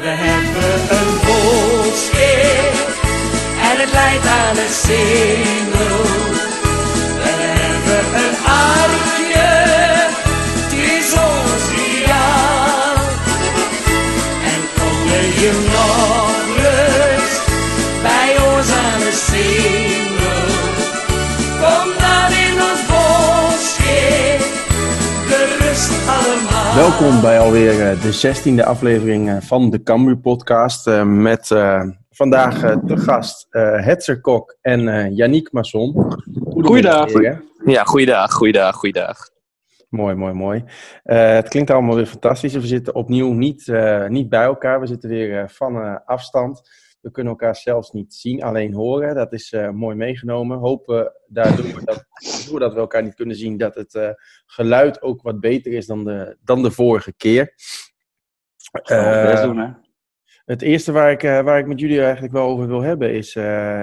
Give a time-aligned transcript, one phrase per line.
[0.00, 2.72] We hebben een volkskeer.
[3.70, 5.47] En het leidt aan het singel.
[26.78, 30.86] Welkom bij alweer eh, de zestiende aflevering eh, van de Cambuur podcast.
[30.86, 36.12] eh, Met eh, vandaag te gast eh Hetzer Kok en eh Yannick Masson.
[36.60, 37.10] Goeiedag.
[37.64, 39.16] Ja, goeiedag, goeiedag, goeiedag.
[39.88, 40.64] Mooi, mooi, mooi.
[41.02, 42.54] Eh, het klinkt allemaal weer fantastisch.
[42.54, 44.80] We zitten opnieuw niet, eh, niet bij elkaar.
[44.80, 46.70] We zitten weer eh, van eh, afstand.
[47.00, 49.14] We kunnen elkaar zelfs niet zien, alleen horen.
[49.14, 50.58] Dat is eh, mooi meegenomen.
[50.58, 52.04] Hopen daardoor dat,
[52.48, 54.10] doordat we elkaar niet kunnen zien, dat het eh,
[54.46, 57.54] geluid ook wat beter is dan de, dan de vorige keer.
[58.72, 59.70] Eh, doen, hè?
[60.44, 63.32] het eerste waar ik, waar ik met jullie eigenlijk wel over wil hebben is,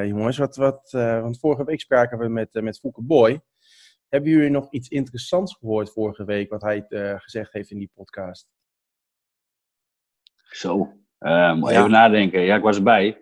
[0.09, 3.41] jongens, wat, wat, want vorige week spraken we met, met Fouke Boy.
[4.07, 6.85] Hebben jullie nog iets interessants gehoord vorige week, wat hij
[7.17, 8.47] gezegd heeft in die podcast?
[10.35, 11.04] Zo,
[11.55, 11.77] moet Ja.
[11.77, 12.41] even nadenken.
[12.41, 13.17] Ja, ik was erbij.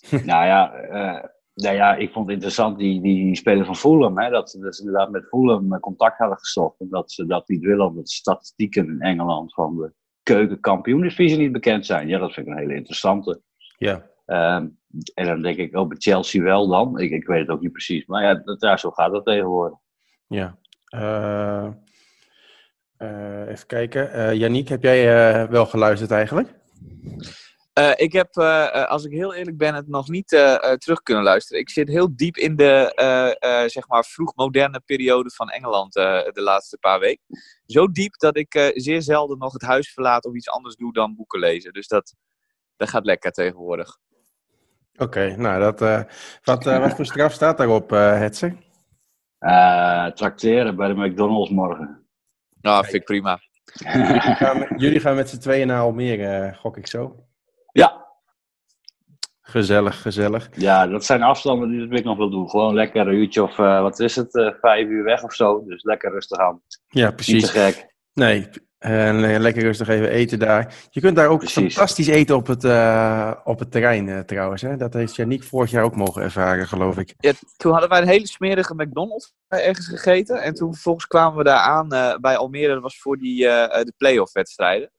[0.10, 1.24] nou ja, eh,
[1.54, 4.76] nou ja, ik vond het interessant die, die speler van Fulham, hè, dat, ze- dat
[4.76, 6.80] ze inderdaad met Fulham eh, contact hadden gezocht.
[6.80, 11.52] En dat ze dat niet willen, omdat de statistieken in Engeland van de keukenkampioendivisie niet
[11.52, 12.08] bekend zijn.
[12.08, 13.40] Ja, dat vind ik een hele interessante.
[13.78, 14.02] Ja.
[14.26, 14.66] Ehm,
[15.14, 16.98] en dan denk ik, oh, bij Chelsea wel dan.
[16.98, 18.06] Ik, ik weet het ook niet precies.
[18.06, 19.78] Maar ja, dat, ja zo gaat dat tegenwoordig.
[20.26, 20.56] Ja.
[20.88, 21.68] Eh,
[23.48, 24.12] even kijken.
[24.12, 26.54] Eh Yannick, heb jij wel geluisterd eigenlijk?
[27.72, 30.28] Eh, ik heb, eh, eh, als ik heel eerlijk ben, het nog niet
[30.78, 31.60] terug kunnen luisteren.
[31.62, 36.22] Ik zit heel diep in de, eh, eh, zeg maar, vroegmoderne periode van Engeland eh,
[36.32, 37.24] de laatste paar weken.
[37.66, 40.92] Zo diep dat ik eh, zeer zelden nog het huis verlaat of iets anders doe
[40.92, 41.72] dan boeken lezen.
[41.72, 42.14] Dus dat,
[42.76, 43.96] dat gaat lekker tegenwoordig.
[44.96, 46.02] Oké, nou, dat, eh,
[46.42, 48.56] wat, wat voor straf staat daarop, eh Hetzer?
[49.38, 52.06] Eh trakteren bij de McDonald's morgen.
[52.60, 53.40] Nou, vind ik prima.
[53.72, 57.16] Jullie gaan met- Jullie gaan met z'n tweeën naar Almere, eh, gok ik zo.
[57.72, 58.02] ja,
[59.46, 60.48] Gezellig, gezellig.
[60.56, 62.50] Ja, dat zijn afstanden die ik nog wil doen.
[62.50, 65.64] Gewoon lekker een uurtje of, eh, wat is het, eh, vijf uur weg of zo.
[65.64, 66.62] Dus lekker rustig aan.
[66.88, 67.44] Ja, Niet precies.
[67.50, 67.94] te gek.
[68.12, 68.48] Nee,
[68.84, 70.74] en eh, lekker rustig even eten daar.
[70.90, 71.74] Je kunt daar ook Precies.
[71.74, 74.62] fantastisch eten op het, eh, op het terrein eh, trouwens.
[74.62, 74.76] Hè?
[74.76, 77.14] Dat heeft Yannick vorig jaar ook mogen ervaren, geloof ik.
[77.18, 80.42] Ja, toen hadden wij een hele smerige McDonald's ergens gegeten.
[80.42, 81.88] En toen vervolgens kwamen we daar aan
[82.20, 82.72] bij Almere.
[82.72, 84.90] Dat was voor die, de play-off wedstrijden.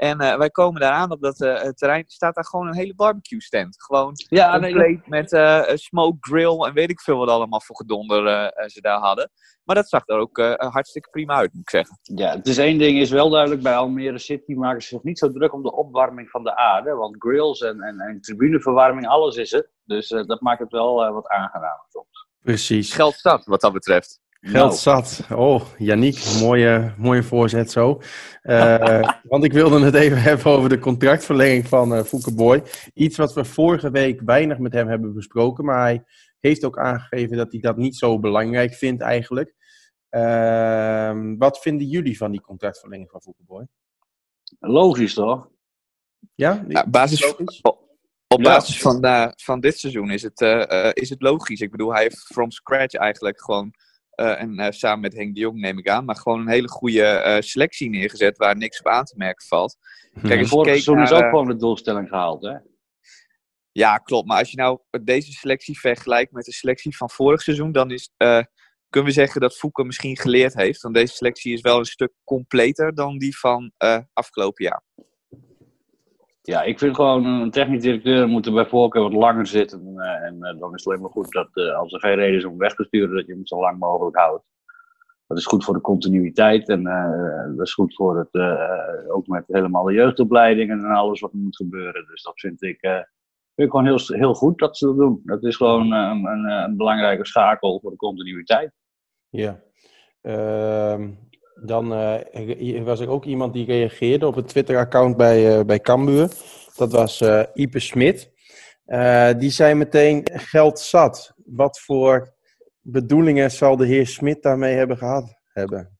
[0.00, 2.04] En eh, wij komen daar aan op dat eh, het terrein.
[2.06, 3.82] staat daar gewoon een hele barbecue stand.
[3.82, 7.60] Gewoon Ja, een nee, met eh, een smoke grill en weet ik veel wat allemaal
[7.60, 9.30] voor gedonder ze daar hadden.
[9.70, 11.98] Maar dat zag er ook eh, hartstikke prima uit, moet ik zeggen.
[12.02, 13.62] ja, het is één ding is wel duidelijk.
[13.62, 16.94] Bij Almere City maken ze zich niet zo druk om de opwarming van de aarde.
[16.94, 19.68] Want grills en, en, en tribuneverwarming, alles is het.
[19.84, 22.28] Dus eh, dat maakt het wel eh, wat aangenamer soms.
[22.42, 22.94] Precies.
[22.94, 24.20] Geld staat, wat dat betreft.
[24.40, 25.20] Geld Nou, zat.
[25.32, 28.00] Oh, Yannick, mooie, mooie voorzet zo.
[28.42, 32.62] Eh, want ik wilde het even hebben over de contractverlenging van Fouke Boy.
[32.94, 35.64] Iets wat we vorige week weinig met hem hebben besproken.
[35.64, 36.04] Maar hij
[36.40, 39.54] heeft ook aangegeven dat hij dat niet zo belangrijk vindt eigenlijk.
[40.08, 43.66] Ehm, wat vinden jullie van die contractverlenging van Fouke Boy?
[44.58, 45.48] logisch toch?
[46.34, 46.64] Ja?
[46.68, 47.60] Ja, basis, Logisch?
[48.28, 48.50] Op Ja.
[48.50, 50.40] basis van, eh, van dit seizoen is het,
[50.96, 51.60] is het logisch.
[51.60, 53.74] Ik bedoel, hij heeft from scratch eigenlijk gewoon,
[54.20, 56.68] eh, en eh, samen met Henk de Jong neem ik aan, maar gewoon een hele
[56.68, 59.76] goede eh, selectie neergezet waar niks op aan te merken valt.
[60.12, 62.54] Kijk, als je Vorig seizoen is ook gewoon de doelstelling gehaald, hè?
[63.72, 64.28] Ja, klopt.
[64.28, 68.12] Maar als je nou deze selectie vergelijkt met de selectie van vorig seizoen, dan is,
[68.16, 68.42] eh,
[68.88, 70.82] kunnen we zeggen dat Fouke misschien geleerd heeft.
[70.82, 74.82] Want deze selectie is wel een stuk completer dan die van eh, afgelopen jaar.
[76.42, 79.96] Ja, ik vind gewoon een technisch directeur moet er bij voorkeur wat langer zitten.
[79.96, 82.36] eh, en eh, dan is het alleen maar goed dat eh, als er geen reden
[82.38, 84.44] is om weg te sturen, dat je hem zo lang mogelijk houdt.
[85.26, 89.26] Dat is goed voor de continuïteit en eh, dat is goed voor het, eh, ook
[89.26, 92.06] met helemaal de jeugdopleidingen en alles wat moet gebeuren.
[92.06, 92.94] Dus dat vind ik, eh,
[93.54, 95.20] vind ik gewoon heel, heel goed dat ze dat doen.
[95.24, 98.72] Dat is gewoon eh, een, een, belangrijke schakel voor de continuïteit.
[99.28, 99.60] Ja.
[100.20, 101.10] Ehm,
[101.62, 106.28] dan eh, was er ook iemand die reageerde op het Twitter-account bij, eh bij Cambuur.
[106.76, 108.30] Dat was eh Ipe Smit.
[109.38, 111.34] Die zei meteen geld zat.
[111.44, 112.34] Wat voor
[112.80, 115.98] bedoelingen zal de heer Smit daarmee hebben gehad hebben?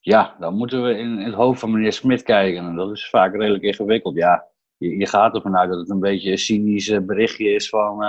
[0.00, 2.64] Ja, dan moeten we in, het hoofd van meneer Smit kijken.
[2.64, 4.16] En dat is vaak redelijk ingewikkeld.
[4.16, 4.46] Ja,
[4.76, 8.02] je, gaat ervan uit dat het een beetje een cynisch berichtje is van.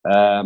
[0.00, 0.44] eh,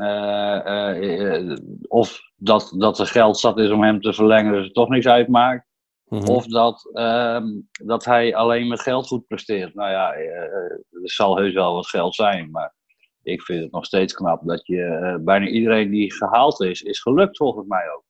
[0.00, 1.56] eh, eh, eh,
[1.88, 5.06] of dat, dat er geld zat is om hem te verlengen, dus het toch niks
[5.06, 5.66] uitmaakt.
[6.04, 6.28] Mhm.
[6.28, 7.46] Of dat, ehm,
[7.84, 9.74] dat hij alleen met geld goed presteert.
[9.74, 12.50] Nou ja, er zal heus wel wat geld zijn.
[12.50, 12.74] Maar
[13.22, 17.36] ik vind het nog steeds knap dat je bijna iedereen die gehaald is, is gelukt
[17.36, 18.04] volgens mij ook.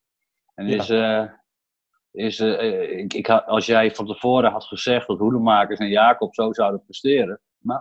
[0.55, 0.77] En Ja.
[2.13, 2.41] is, is
[2.91, 6.85] ik, ik, had- als jij van tevoren had gezegd dat Hoedemakers en Jacob zo zouden
[6.85, 7.41] presteren.
[7.59, 7.81] Nou,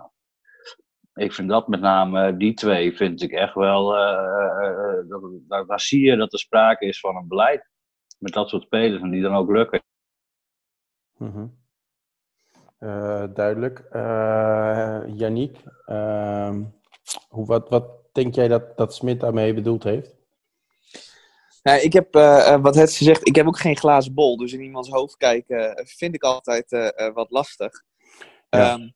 [1.14, 3.88] ik vind dat met name, eh, die twee, vind ik echt wel.
[5.08, 7.70] dat, daar, daar zie je dat er sprake is van een beleid.
[8.18, 9.82] Met dat soort spelers en die dan ook lukken.
[11.16, 11.46] Mhm.
[12.78, 13.78] Eh, duidelijk.
[13.78, 15.56] Eh Yannick,
[15.86, 16.64] ehm,
[17.28, 20.14] hoe, wat, wat denk jij dat, dat Smit daarmee bedoeld heeft?
[21.62, 22.12] Nou, ik heb,
[22.62, 24.36] wat het zegt, ik heb ook geen glazen bol.
[24.36, 27.82] Dus in iemands hoofd kijken vind ik altijd wat lastig.
[28.48, 28.72] Ja.
[28.72, 28.88] Ehm,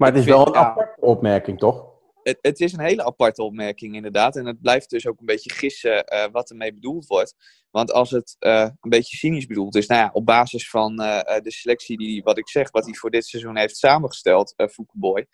[0.00, 1.90] Maar het is wel een aparte opmerking, toch?
[2.22, 4.36] het, het is een hele aparte opmerking inderdaad.
[4.36, 7.34] En het blijft dus ook een beetje gissen eh, wat ermee bedoeld wordt.
[7.70, 11.40] Want als het eh, een beetje cynisch bedoeld is, nou ja, op basis van eh,
[11.42, 15.26] de selectie die, wat ik zeg, wat hij voor dit seizoen heeft samengesteld, uh, Boy,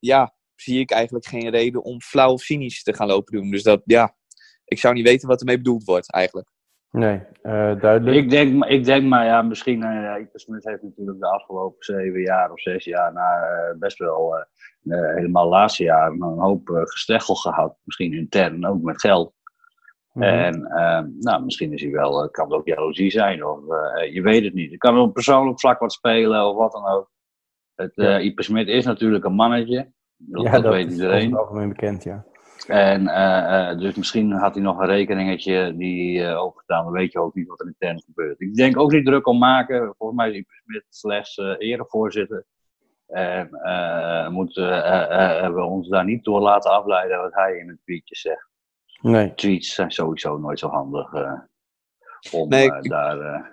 [0.00, 3.50] ja, zie ik eigenlijk geen reden om flauw of cynisch te gaan lopen doen.
[3.50, 4.16] Dus dat, ja,
[4.64, 6.50] ik zou niet weten wat ermee bedoeld wordt eigenlijk.
[6.94, 8.16] Nee, eh, duidelijk.
[8.16, 9.82] Ik denk, ik denk maar, ja, misschien.
[9.82, 13.98] Uh, ja, Smit heeft natuurlijk de afgelopen zeven jaar of zes jaar na uh, best
[13.98, 14.46] wel
[15.14, 17.76] helemaal laatste jaar een hoop gesteggel gehad.
[17.84, 19.32] Misschien intern ook met geld.
[20.12, 20.32] Mm -hmm.
[20.32, 23.58] En nou, misschien is hij wel, kan het ook jaloezie zijn, of
[24.10, 24.70] je weet het niet.
[24.70, 27.10] Het kan op persoonlijk vlak wat spelen of wat dan ook.
[27.74, 28.20] Het, ja.
[28.20, 29.92] Iper Smit is natuurlijk een mannetje.
[30.16, 31.26] Dat, ja, dat, dat weet is iedereen.
[31.26, 32.24] over algemeen bekend, ja.
[32.66, 36.84] En uh, dus misschien had hij nog een rekeningetje die uh, overgedaan.
[36.84, 38.40] Dan weet je ook niet wat er intern gebeurt.
[38.40, 39.94] Ik denk ook niet druk om maken.
[39.98, 42.44] Volgens mij is Smit slechts uh, erevoorzitter.
[43.06, 43.50] En
[44.32, 44.64] moeten
[45.54, 48.48] we ons daar niet door laten afleiden wat hij in het tweetje zegt.
[49.00, 49.34] Nee.
[49.34, 51.12] Tweets zijn sowieso nooit zo handig
[52.32, 52.88] om nee, ik...
[52.88, 53.50] daar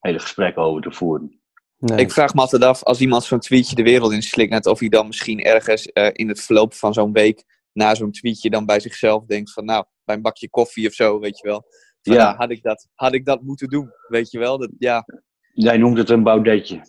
[0.00, 1.40] hele gesprekken over te voeren.
[1.78, 1.98] Nee.
[1.98, 4.88] Ik vraag me altijd af, als iemand zo'n tweetje de wereld in slikt, of hij
[4.88, 7.44] dan misschien ergens in het verloop van zo'n week
[7.76, 11.18] na zo'n tweetje dan bij zichzelf denkt van nou, bij een bakje koffie of zo,
[11.18, 11.64] weet je wel.
[12.02, 12.24] Van, ja.
[12.24, 14.58] nou, had, ik dat, had ik dat moeten doen, weet je wel.
[14.58, 15.04] Dat, ja.
[15.52, 16.80] Jij noemt het een baudetje.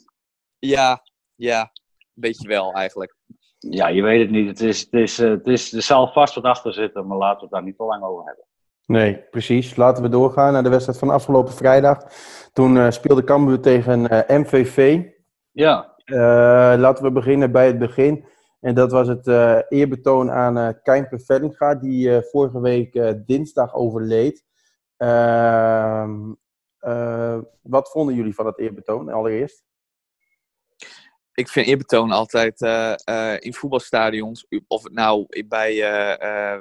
[0.59, 1.01] Ja,
[1.35, 3.15] ja, een beetje wel eigenlijk.
[3.57, 4.47] Ja, je weet het niet.
[4.47, 7.43] Het is, het is, het is, er zal vast wat achter zitten, maar laten we
[7.43, 8.45] het daar niet te lang over hebben.
[8.85, 9.75] Nee, precies.
[9.75, 11.97] Laten we doorgaan naar de wedstrijd van afgelopen vrijdag.
[12.53, 15.01] Toen uh, speelde Cambuur tegen uh, MVV.
[15.51, 15.95] Ja.
[16.05, 16.17] Uh,
[16.77, 18.25] laten we beginnen bij het begin.
[18.59, 23.73] En dat was het uh, eerbetoon aan uh, Keimpe Vellinga, die uh, vorige week dinsdag
[23.73, 24.45] overleed.
[24.97, 26.33] Ehm,
[27.61, 29.65] wat vonden jullie van het eerbetoon allereerst?
[31.33, 32.61] Ik vind eerbetoon altijd
[33.43, 35.75] in voetbalstadions, of het nou bij,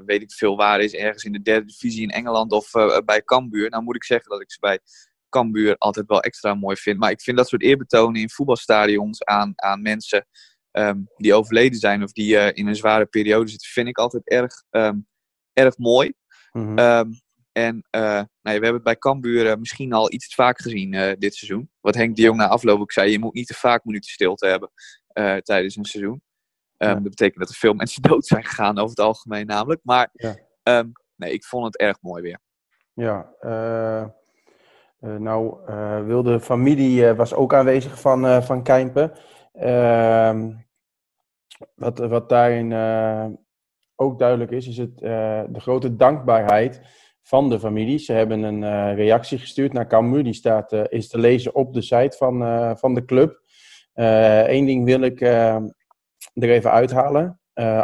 [0.04, 2.70] weet ik veel waar is, ergens in de derde divisie in Engeland of
[3.04, 3.70] bij Cambuur.
[3.70, 4.78] Nou moet ik zeggen dat ik ze bij
[5.28, 6.98] Cambuur altijd wel extra mooi vind.
[6.98, 10.26] Maar ik vind dat soort eerbetonen in voetbalstadions aan, aan mensen
[10.78, 14.28] um, die overleden zijn of die uh, in een zware periode zitten, vind ik altijd
[14.28, 15.06] erg, um,
[15.52, 16.12] erg mooi.
[16.52, 16.78] Mhm.
[16.78, 17.10] Um,
[17.52, 20.60] en uh, nou ja, we hebben het bij Cambuur uh, misschien al iets te vaak
[20.60, 21.70] gezien dit seizoen.
[21.80, 24.46] Wat Henk de Jong na afloop ook zei, je moet niet te vaak minuten stilte
[24.46, 24.70] hebben
[25.42, 26.22] tijdens een seizoen.
[26.76, 26.94] Ja.
[26.94, 29.80] Dat betekent dat er veel mensen dood zijn gegaan over het algemeen namelijk.
[29.84, 30.84] Maar ja.
[31.16, 32.38] nee, ik vond het erg mooi weer.
[32.92, 34.04] Ja, uh,
[35.16, 39.12] nou, uh, wilde familie uh, was ook aanwezig van, van Kijmpen.
[41.74, 42.72] Wat, wat daarin
[43.94, 46.80] ook duidelijk is, is het, de grote dankbaarheid
[47.22, 47.98] van de familie.
[47.98, 50.24] Ze hebben een reactie gestuurd naar Cambuur.
[50.24, 52.38] Die staat, is te lezen op de site van,
[52.78, 53.42] van de club.
[53.94, 55.72] Eén ding wil ik er
[56.34, 57.40] even uithalen.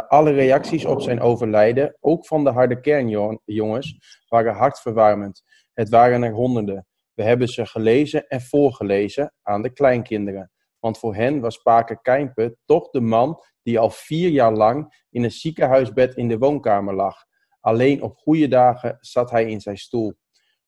[0.07, 5.43] alle reacties op zijn overlijden, ook van de harde kernjongens, waren hartverwarmend.
[5.73, 6.85] Het waren er honderden.
[7.13, 10.51] We hebben ze gelezen en voorgelezen aan de kleinkinderen.
[10.83, 15.23] Want voor hen was Paker Kijmpe toch de man die al vier jaar lang in
[15.23, 17.25] een ziekenhuisbed in de woonkamer lag.
[17.59, 20.13] Alleen op goede dagen zat hij in zijn stoel.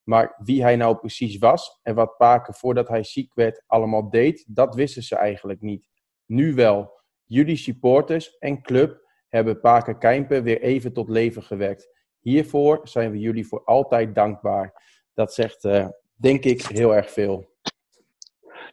[0.04, 4.46] Maar wie hij nou precies was en wat Paker voordat hij ziek werd allemaal deed,
[4.48, 5.90] dat wisten ze eigenlijk niet.
[6.26, 7.02] Nu wel.
[7.24, 11.90] Jullie supporters en club hebben Paker Kijmpe weer even tot leven gewekt.
[12.20, 14.84] Hiervoor zijn we jullie voor altijd dankbaar.
[15.14, 17.55] Dat zegt, uh, denk ik, heel erg veel.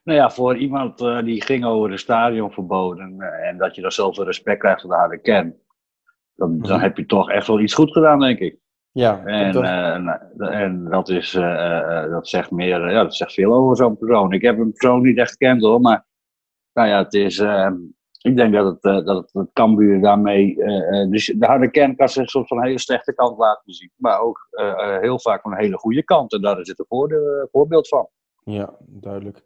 [0.03, 3.93] Nou ja, voor iemand uh, die ging over de stadionverboden uh, en dat je dan
[3.93, 5.57] zoveel respect krijgt voor de harde kern,
[6.35, 6.69] dan, mm -hmm.
[6.69, 8.61] dan heb je toch echt wel iets goed gedaan, denk ik.
[8.93, 9.25] Ja.
[9.25, 9.95] En, dat, uh,
[10.61, 11.31] en dat, is,
[12.11, 14.33] dat zegt meer, ja, dat zegt veel over zo'n persoon.
[14.33, 16.07] Ik heb hem persoon niet echt gekend hoor, maar
[16.73, 17.39] nou ja, het is,
[18.23, 20.57] ik denk dat het, dat het, Cambuur daarmee,
[21.11, 24.21] dus de harde kern kan zich soms van een hele slechte kant laten zien, maar
[24.21, 24.49] ook
[25.01, 26.33] heel vaak van een hele goede kant.
[26.33, 28.09] En daar is het een voor, voorbeeld van.
[28.45, 29.45] Ja, duidelijk.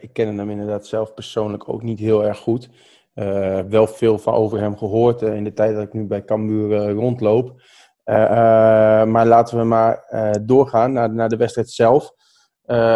[0.00, 2.68] Ik ken hem inderdaad zelf persoonlijk ook niet heel erg goed.
[3.68, 7.62] wel veel van over hem gehoord in de tijd dat ik nu bij Cambuur rondloop.
[8.04, 10.04] maar laten we maar
[10.42, 12.12] doorgaan naar, naar de wedstrijd zelf.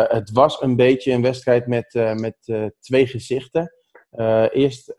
[0.08, 3.72] het was een beetje een wedstrijd met, met twee gezichten.
[4.50, 4.94] eerst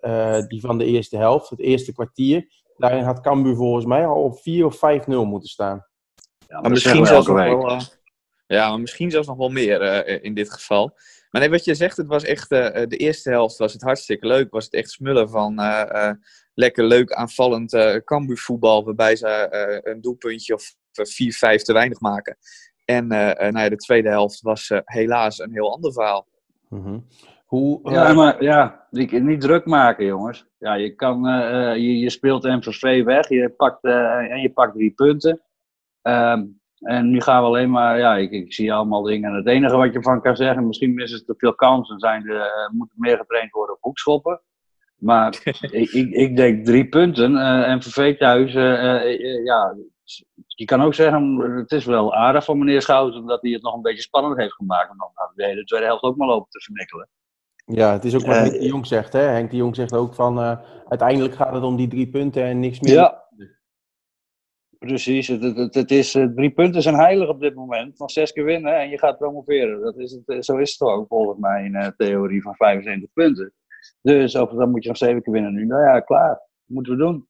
[0.47, 2.63] die van de eerste helft, het eerste kwartier.
[2.77, 5.85] Daarin had Cambuur volgens mij al op 4 of 5-0 moeten staan.
[6.47, 7.81] Ja, maar, misschien zelfs wel, uh,
[8.47, 10.97] ja, maar misschien zelfs nog wel meer uh, in dit geval.
[11.29, 14.27] Maar nee, wat je zegt, het was echt, uh, de eerste helft was het hartstikke
[14.27, 14.51] leuk.
[14.51, 15.61] Was het echt smullen van
[16.53, 18.85] lekker leuk aanvallend uh, Cambuur voetbal.
[18.85, 19.47] Waarbij ze
[19.83, 22.37] een doelpuntje of 4-5 te weinig maken.
[22.85, 26.27] En nou ja, de tweede helft was helaas een heel ander verhaal.
[26.69, 27.05] Mm -hmm.
[27.45, 30.45] Hoe, ja, maar ja, niet druk maken, jongens.
[30.57, 34.73] Ja, je, kan, uh, je, je speelt MVV weg je pakt, uh, en je pakt
[34.73, 35.41] drie punten.
[36.01, 39.29] Um, en nu gaan we alleen maar, ja, ik, ik, zie allemaal dingen.
[39.29, 42.23] En het enige wat je van kan zeggen, misschien missen ze te veel kansen, zijn
[42.23, 44.41] de, uh, moeten meer getraind worden op hoekschoppen.
[44.95, 45.39] Maar
[45.71, 47.31] ik, ik, ik, denk drie punten.
[47.31, 48.53] Uh, MVV thuis,
[49.43, 49.75] ja,
[50.47, 53.75] je kan ook zeggen, het is wel aardig van meneer Schouten dat hij het nog
[53.75, 54.91] een beetje spannend heeft gemaakt.
[54.91, 57.09] Om dan de hele tweede helft ook maar lopen te vernikkelen.
[57.65, 59.13] Ja, het is ook wat Henk de Jong zegt.
[59.13, 59.19] Hè?
[59.19, 62.59] Henk de Jong zegt ook van uh, uiteindelijk gaat het om die drie punten en
[62.59, 62.93] niks meer.
[62.93, 63.24] Ja,
[64.85, 65.27] precies.
[65.27, 67.99] Het, het, het is, uh, drie punten zijn heilig op dit moment.
[67.99, 69.81] Nog zes keer winnen en je gaat promoveren.
[69.81, 73.13] Dat is het, eh, zo is het toch volgens mij in uh, theorie van 75
[73.13, 73.53] punten.
[74.01, 75.65] Dus of, dan moet je nog zeven keer winnen nu.
[75.65, 76.41] Nou ja, klaar.
[76.65, 77.27] Moeten we doen.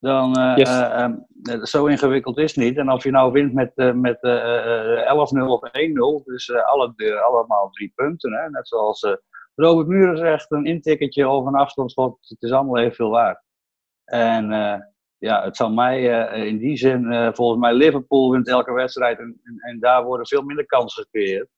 [0.00, 0.80] Dan, yes.
[1.00, 1.26] um,
[1.62, 2.76] zo ingewikkeld is het niet.
[2.76, 4.20] En of je nou wint met, met 11-0
[5.46, 8.32] of 1-0, dus alle, allemaal drie punten.
[8.32, 8.50] Hè?
[8.50, 9.18] Net zoals
[9.54, 13.42] Robert Muren zegt een intikketje of een afstandsschot, het is allemaal even veel waard.
[14.04, 14.74] En uh,
[15.18, 19.18] ja, het zal mij uh, in die zin, uh, volgens mij Liverpool wint elke wedstrijd
[19.18, 21.48] en, en, en, daar worden veel minder kansen gecreëerd.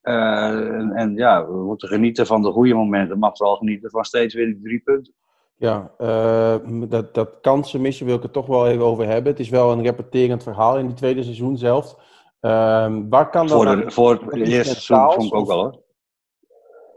[0.00, 4.34] En, en, ja, we moeten genieten van de goede momenten, maar vooral genieten van steeds
[4.34, 5.14] weer die drie punten.
[5.56, 5.90] Ja,
[6.88, 9.32] dat, dat kansen missen wil ik het toch wel even over hebben.
[9.32, 11.96] Het is wel een repeterend verhaal in die tweede seizoen zelf.
[12.40, 13.56] waar kan dat...
[13.56, 15.84] Voor, de, voor het eerste seizoen vond ik ook wel hoor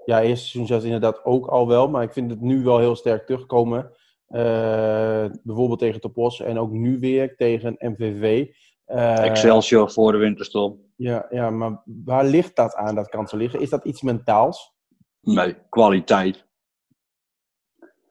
[0.08, 1.90] ja, eerste seizoen zelfs inderdaad ook al wel.
[1.90, 3.92] Maar ik vind het nu wel heel sterk terugkomen.
[4.30, 8.48] Uh, bijvoorbeeld tegen Topos en ook nu weer tegen MVV.
[8.88, 10.80] Uh, Excelsior voor de winterstop.
[10.96, 13.62] Ja, ja, maar waar ligt dat aan, dat kansen liggen?
[13.62, 14.76] Is dat iets mentaals?
[15.22, 16.46] Nee, kwaliteit.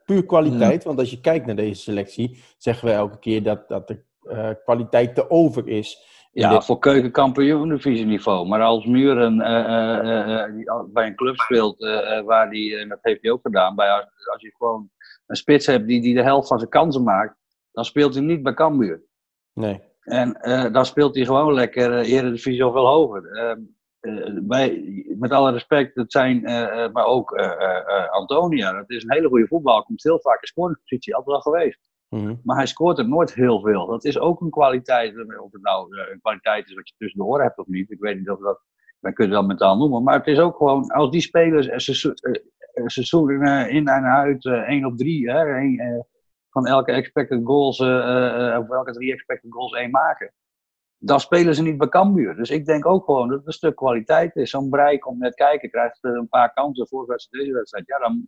[0.04, 3.88] Puur kwaliteit, want als je kijkt naar deze selectie, zeggen we elke keer dat, dat
[3.88, 6.14] de uh, kwaliteit te over is.
[6.32, 8.46] Ja, voor keukenkampioen-divisieniveau.
[8.49, 11.78] Maar als Muren uh, uh, bij een club speelt
[12.25, 14.90] waar die, dat heeft hij ook gedaan, bij, als, als je gewoon
[15.26, 17.37] een spits hebt die, die de helft van zijn kansen maakt,
[17.73, 19.02] dan speelt hij niet bij Cambuur.
[19.52, 19.83] Nee.
[20.00, 20.33] En
[20.73, 23.23] dan speelt hij gewoon lekker uh, Eredivisie of wel hoger.
[24.42, 26.40] bij, met alle respect, het zijn,
[26.92, 27.35] maar ook
[28.11, 31.87] Antonia, dat is een hele goede voetbal, komt heel vaak in scoringspositie, altijd wel geweest.
[32.09, 32.35] Mhm.
[32.42, 33.87] Maar hij scoort er nooit heel veel.
[33.87, 35.14] Dat is ook een kwaliteit.
[35.40, 37.90] Of het nou eh, een kwaliteit is wat je tussen de oren hebt of niet.
[37.90, 38.61] Ik weet niet of dat.
[39.00, 40.02] Men kunt het wel mentaal noemen.
[40.02, 40.87] Maar het is ook gewoon.
[40.87, 41.68] Als die spelers
[42.76, 43.30] een seizoen
[43.68, 44.45] in en uit.
[44.45, 45.33] 1 op 3.
[46.50, 47.80] van elke expected goals.
[47.80, 50.33] of elke drie expected goals één maken.
[50.99, 52.37] Dan spelen ze niet bij Cambuur.
[52.37, 54.50] Dus ik denk ook gewoon dat het een stuk kwaliteit is.
[54.50, 57.87] Zo'n Brei komt net kijken, krijgt een paar kansen voor deze wedstrijd.
[57.87, 58.26] Ja, dan,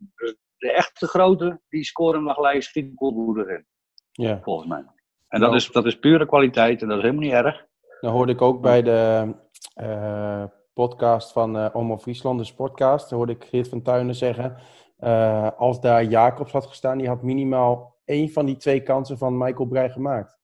[0.59, 3.67] de echte grote, die scoren nog gelijk, schiet goed erin.
[4.13, 4.41] Ja.
[4.43, 4.85] Volgens mij.
[5.29, 5.57] En dat, nou.
[5.57, 7.67] is, dat is pure kwaliteit en dat is helemaal niet erg.
[8.01, 9.35] Dan hoorde ik ook bij de
[9.81, 10.45] uh,
[10.79, 14.57] podcast van uh, Omroep Friesland, de Sportcast, hoorde ik Geert van Tuinen zeggen,
[15.01, 19.39] uh, als daar Jacobs had gestaan, die had minimaal één van die twee kansen van
[19.39, 20.39] Michael Breij gemaakt.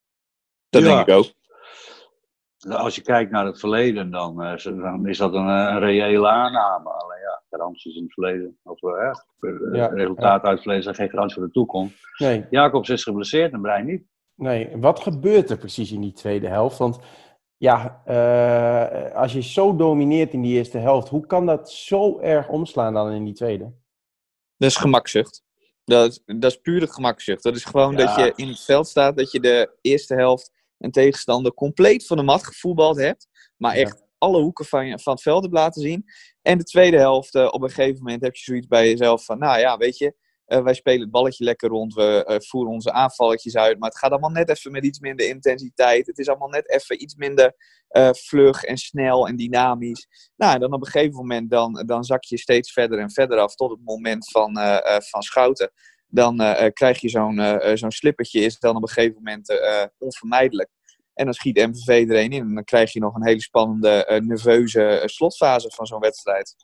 [0.69, 1.33] Dat denk ik ook.
[2.69, 6.89] Als je kijkt naar het verleden, dan, dan is dat een, een reële aanname.
[6.91, 8.59] Alleen ja, garanties in het verleden.
[8.63, 8.81] Of
[9.73, 11.97] ja, resultaten uit het verleden zijn geen garantie voor de toekomst.
[12.19, 12.47] Nee.
[12.51, 14.05] Jacobs is geblesseerd en Brein niet.
[14.37, 16.79] Nee, wat gebeurt er precies in die tweede helft?
[16.79, 16.99] Want
[17.57, 22.49] ja, uh, als je zo domineert in die eerste helft, hoe kan dat zo erg
[22.49, 23.73] omslaan dan in die tweede?
[24.57, 25.43] Dat is gemakzucht.
[25.85, 27.43] Dat is, dat is pure gemakzucht.
[27.43, 30.91] Dat is gewoon dat je in het veld staat, dat je de eerste helft een
[30.91, 33.29] tegenstander compleet van de mat gevoetbald hebt.
[33.57, 36.05] Maar echt alle hoeken van, van het veld hebt laten zien.
[36.43, 39.39] En de tweede helft, uh, op een gegeven moment heb je zoiets bij jezelf van,
[39.39, 40.15] nou ja, weet je,
[40.47, 43.99] uh, wij spelen het balletje lekker rond, we uh, voeren onze aanvalletjes uit, maar het
[43.99, 46.07] gaat allemaal net even met iets minder intensiteit.
[46.07, 47.55] Het is allemaal net even iets minder
[48.13, 50.07] vlug en snel en dynamisch.
[50.37, 53.39] Nou, en dan op een gegeven moment, dan, dan zak je steeds verder en verder
[53.39, 54.59] af tot het moment van,
[55.11, 55.73] van schouten.
[56.07, 56.37] Dan
[56.73, 59.61] krijg je zo'n zo'n slippertje, is dan op een gegeven moment
[59.99, 60.69] onvermijdelijk.
[61.15, 62.41] En dan schiet MVV er een in.
[62.41, 66.55] En dan krijg je nog een hele spannende, nerveuze slotfase van zo'n wedstrijd.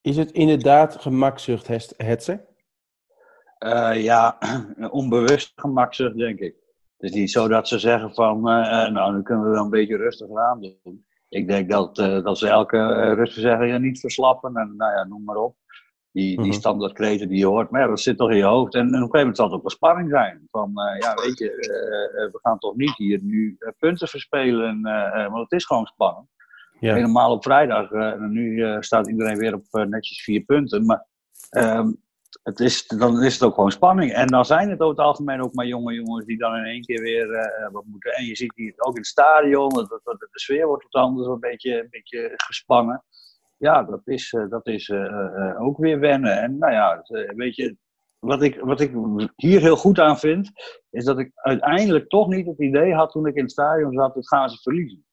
[0.00, 2.49] Is het inderdaad gemakzucht, Hetze?
[3.66, 4.38] Uh, ja,
[4.90, 6.54] onbewust gemakzucht, denk ik.
[6.96, 9.96] Het is niet zo dat ze zeggen van, nou, nu kunnen we wel een beetje
[9.96, 11.06] rustig aan doen.
[11.28, 15.56] Ik denk dat, dat ze elke rustverzegger niet verslappen en nou ja, noem maar op.
[16.12, 16.58] Die, die mhm.
[16.58, 18.74] standaardkreten die je hoort, maar ja, dat zit toch in je hoofd.
[18.74, 20.46] En, en op een gegeven moment zal het ook een spanning zijn.
[20.50, 21.48] Van, ja, weet je,
[22.32, 24.82] we gaan toch niet hier nu punten verspelen,
[25.30, 26.28] want het is gewoon spannend.
[26.80, 26.94] Ja.
[26.94, 27.90] Helemaal op vrijdag.
[27.90, 30.86] en nu staat iedereen weer op netjes vier punten.
[30.86, 31.06] Maar
[31.50, 32.00] um,
[32.42, 34.12] het is, dan is het ook gewoon spanning.
[34.12, 36.82] En dan zijn het over het algemeen ook maar jonge jongens die dan in één
[36.82, 38.12] keer weer wat moeten.
[38.12, 41.28] En je ziet die ook in het stadion, de, de, de sfeer wordt wat anders,
[41.28, 43.04] een beetje, een beetje gespannen
[43.60, 46.40] ja, dat is, eh, dat is eh, eh, ook weer wennen.
[46.40, 47.04] En nou ja,
[47.34, 47.76] weet je,
[48.18, 48.92] wat ik, wat ik
[49.36, 50.50] hier heel goed aan vind,
[50.90, 54.14] is dat ik uiteindelijk toch niet het idee had toen ik in het stadion zat,
[54.14, 55.04] dat gaan ze verliezen.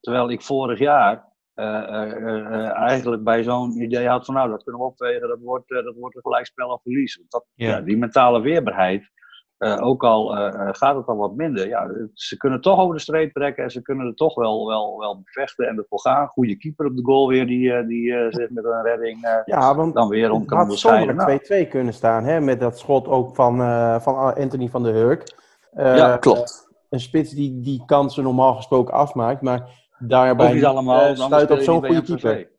[0.00, 5.28] Terwijl ik vorig jaar eigenlijk bij zo'n idee had van nou, dat kunnen we opwegen,
[5.28, 7.22] dat wordt, dat wordt een gelijkspel of verlies.
[7.28, 7.80] Dat, ja.
[7.80, 9.10] die mentale weerbaarheid,
[9.58, 13.00] uh, ook al uh, gaat het dan wat minder, ja, ze kunnen toch over de
[13.00, 16.26] streep trekken en ze kunnen er toch wel, wel, wel bevechten en ervoor gaan.
[16.26, 20.08] Goede keeper op de goal weer, die, die zich met een redding ja, want dan
[20.08, 21.18] weer om kan onderscheiden.
[21.18, 21.64] Het had 2-2 nou.
[21.64, 23.56] kunnen staan, hè, met dat schot ook van,
[24.00, 25.34] van Anthony van der Hurk.
[25.74, 26.72] ja, klopt.
[26.88, 31.84] Een spits die die kansen normaal gesproken afmaakt, maar daarbij niet allemaal, sluit op zo'n
[31.84, 32.52] goede keeper.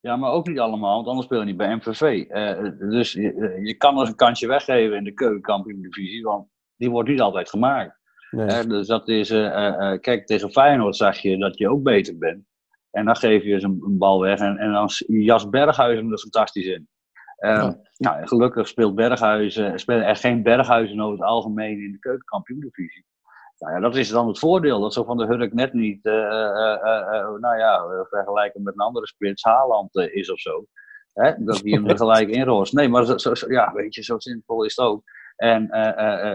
[0.00, 2.02] Ja, maar ook niet allemaal, want anders speel je niet bij MVV.
[2.02, 7.08] Uh, dus je, je, kan eens een kansje weggeven in de keukenkampioen-divisie, want die wordt
[7.08, 7.98] niet altijd gemaakt.
[8.30, 8.46] Nee.
[8.46, 12.44] Uh, dus dat is, uh, kijk, tegen Feyenoord zag je dat je ook beter bent.
[12.90, 16.18] En dan geef je eens een, een bal weg en, en dan jas Berghuizen er
[16.18, 16.88] fantastisch in.
[17.40, 17.80] Ja.
[17.96, 23.04] Nou, gelukkig speelt Berghuizen, spelen er geen Berghuizen over het algemeen in de keukenkampioen-divisie.
[23.58, 24.80] Nou ja, dat is dan het voordeel.
[24.80, 28.80] Dat zo van de Hurk net niet, uh, uh, uh, nou ja, vergelijken met een
[28.80, 30.64] andere spits Haaland is of zo.
[31.12, 31.32] Hè?
[31.44, 32.72] Dat hij hem er gelijk inroost.
[32.72, 35.02] Nee, maar zo, zo, ja, weet je, zo simpel is het ook.
[35.36, 35.68] En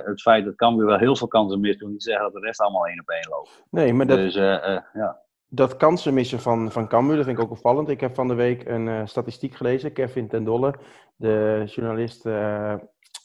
[0.05, 2.59] het feit dat Cambuur wel heel veel kansen mist, wil niet zeggen dat de rest
[2.59, 3.63] allemaal één op één loopt.
[3.69, 5.21] Nee, maar dat, dus, ja.
[5.47, 7.89] dat kansen missen van, van Cambuur, dat vind ik ook opvallend.
[7.89, 9.93] Ik heb van de week een statistiek gelezen.
[9.93, 10.73] Kevin ten Dolle,
[11.15, 12.25] de journalist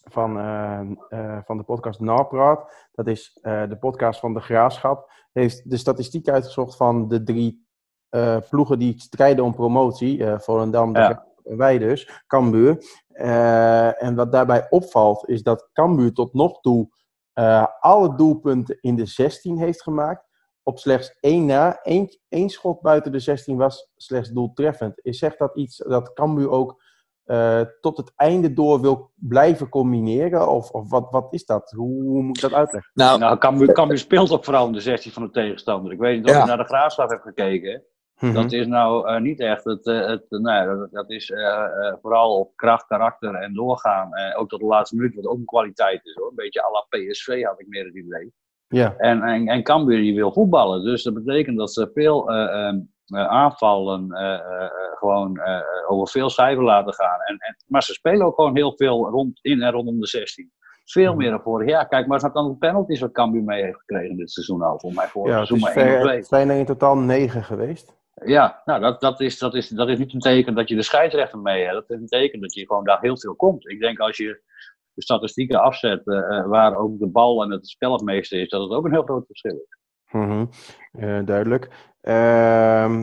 [0.09, 2.88] van, uh, uh, van de podcast Narpraat.
[2.92, 5.11] Dat is uh, de podcast van de Graafschap.
[5.33, 7.66] Heeft de statistiek uitgezocht van de drie
[8.51, 10.25] ploegen die strijden om promotie.
[10.38, 11.27] Volendam, ja.
[11.42, 12.85] wij dus, Cambuur.
[13.99, 16.88] en wat daarbij opvalt is dat Cambuur tot nog toe
[17.81, 20.25] alle doelpunten in de 16 heeft gemaakt.
[20.62, 21.79] Op slechts één na.
[21.83, 25.01] Eén, één schot buiten de 16 was slechts doeltreffend.
[25.03, 26.83] Is zegt dat iets dat Cambuur ook
[27.28, 30.48] uh, tot het einde door wil blijven combineren?
[30.48, 31.70] Of, of wat, wat is dat?
[31.76, 32.90] Hoe, hoe moet ik dat uitleggen?
[32.94, 35.92] Nou, nou Cambuur, Cambuur speelt ook vooral in de 16 van de tegenstander.
[35.92, 36.40] Ik weet niet of ja.
[36.40, 37.82] je naar de graafschap hebt gekeken.
[38.18, 38.42] Mm -hmm.
[38.42, 39.86] Dat is nou uh, niet echt het.
[39.86, 41.32] Uh, het nou, dat, dat is
[42.02, 44.10] vooral op kracht, karakter en doorgaan.
[44.36, 46.28] ook tot de laatste minuut, wat ook een kwaliteit is hoor.
[46.28, 48.32] Een beetje à la PSV had ik meer het idee.
[48.68, 48.94] Ja.
[48.96, 50.84] En, en, en Cambuur die wil voetballen.
[50.84, 52.82] Dus dat betekent dat ze veel um, uh,
[53.16, 54.68] aanvallen uh,
[54.99, 55.40] gewoon
[55.88, 57.21] over veel cijfer laten gaan.
[57.21, 60.53] En, en, maar ze spelen ook gewoon heel veel rond, in en rondom de 16.
[60.85, 61.88] Veel meer dan vorig jaar.
[61.88, 64.79] Kijk maar eens naar de penalties wat Cambuur mee heeft gekregen dit seizoen al.
[64.81, 66.16] Voor mij vorig ja, seizoen maar 1 2.
[66.16, 67.97] Het zijn er in totaal 9 geweest.
[68.25, 70.83] Ja, nou dat, dat, is, dat, is, dat is niet een teken dat je de
[70.83, 71.75] scheidsrechter mee hebt.
[71.75, 73.68] Dat is een teken dat je gewoon daar heel veel komt.
[73.68, 74.42] Ik denk als je
[74.94, 78.62] de statistieken afzet uh, waar ook de bal en het spel het meeste is, dat
[78.62, 79.79] het ook een heel groot verschil is.
[80.11, 80.51] -hmm.
[80.92, 81.68] uh, duidelijk.
[82.03, 83.01] Uh,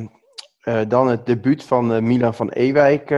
[0.88, 3.12] dan het debuut van Milan van Ewijk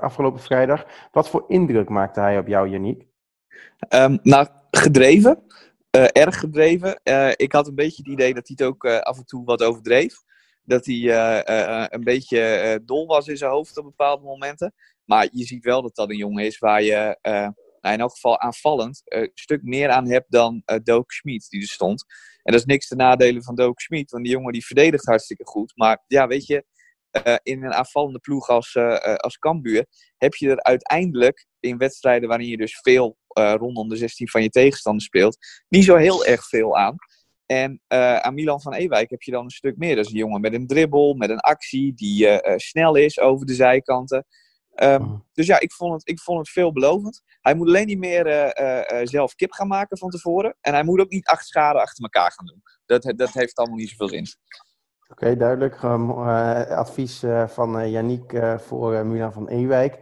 [0.00, 0.86] afgelopen vrijdag.
[1.10, 3.06] Wat voor indruk maakte hij op jou, Janiek?
[3.88, 5.42] Um, nou, gedreven.
[5.90, 7.00] erg gedreven.
[7.36, 10.22] ik had een beetje het idee dat hij het ook af en toe wat overdreef.
[10.64, 11.44] Dat hij
[11.92, 14.74] een beetje dol was in zijn hoofd op bepaalde momenten.
[15.04, 17.18] Maar je ziet wel dat dat een jongen is waar je
[17.80, 21.60] nou, in elk geval aanvallend, een stuk meer aan hebt dan uh, Doak Schmid die
[21.60, 22.04] er stond.
[22.42, 25.46] En dat is niks te nadelen van Doak Schmid, want die jongen die verdedigt hartstikke
[25.46, 25.72] goed.
[25.76, 26.64] Maar ja, weet je,
[27.26, 32.28] uh, in een aanvallende ploeg als, uh, als Cambuur heb je er uiteindelijk in wedstrijden
[32.28, 35.36] waarin je dus veel rondom de 16 van je tegenstander speelt,
[35.68, 36.96] niet zo heel erg veel aan.
[37.46, 37.80] En
[38.22, 39.96] aan Milan van Ewijk heb je dan een stuk meer.
[39.96, 43.54] Dat is een jongen met een dribbel, met een actie, die snel is over de
[43.54, 44.26] zijkanten.
[44.74, 47.22] Um, dus ja, ik vond, het, ik vond het veelbelovend.
[47.40, 50.56] Hij moet alleen niet meer uh, uh, zelf kip gaan maken van tevoren.
[50.60, 52.62] En hij moet ook niet acht schade achter elkaar gaan doen.
[52.86, 54.26] Dat, dat heeft allemaal niet zoveel zin.
[55.08, 55.82] Oké, okay, duidelijk.
[55.82, 59.98] Um, advies van Yannick voor Milan van Ewijk.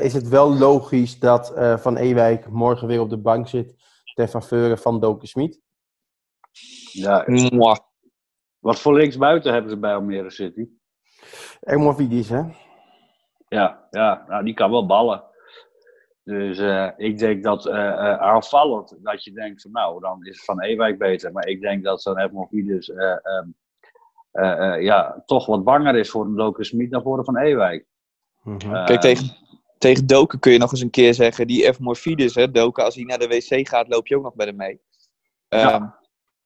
[0.00, 3.74] is het wel logisch dat Van Ewijk morgen weer op de bank zit
[4.14, 5.60] ter faveur van Doken Smit?
[6.92, 7.76] Ja, Mwah.
[8.58, 10.68] Wat voor linksbuiten hebben ze bij Almere City?
[11.60, 12.42] Ermovidis, hè?
[13.48, 15.22] Ja, ja nou, die kan wel ballen.
[16.24, 20.44] Dus uh, ik denk dat uh, uh, aanvallend, dat je denkt van nou, dan is
[20.44, 21.32] Van Ewijk beter.
[21.32, 23.54] Maar ik denk dat zo'n Hermovides um,
[24.80, 27.86] ja, toch wat banger is voor een Doken Smit dan voor een Van Ewijk.
[28.42, 28.84] Mm -hmm.
[28.84, 29.36] Kijk, tegen,
[29.78, 31.78] tegen Doken kun je nog eens een keer zeggen, die F.
[31.78, 34.56] Morfides, hè, Doken, als hij naar de wc gaat, loop je ook nog bij hem
[34.56, 34.80] mee.
[35.48, 35.97] Ja.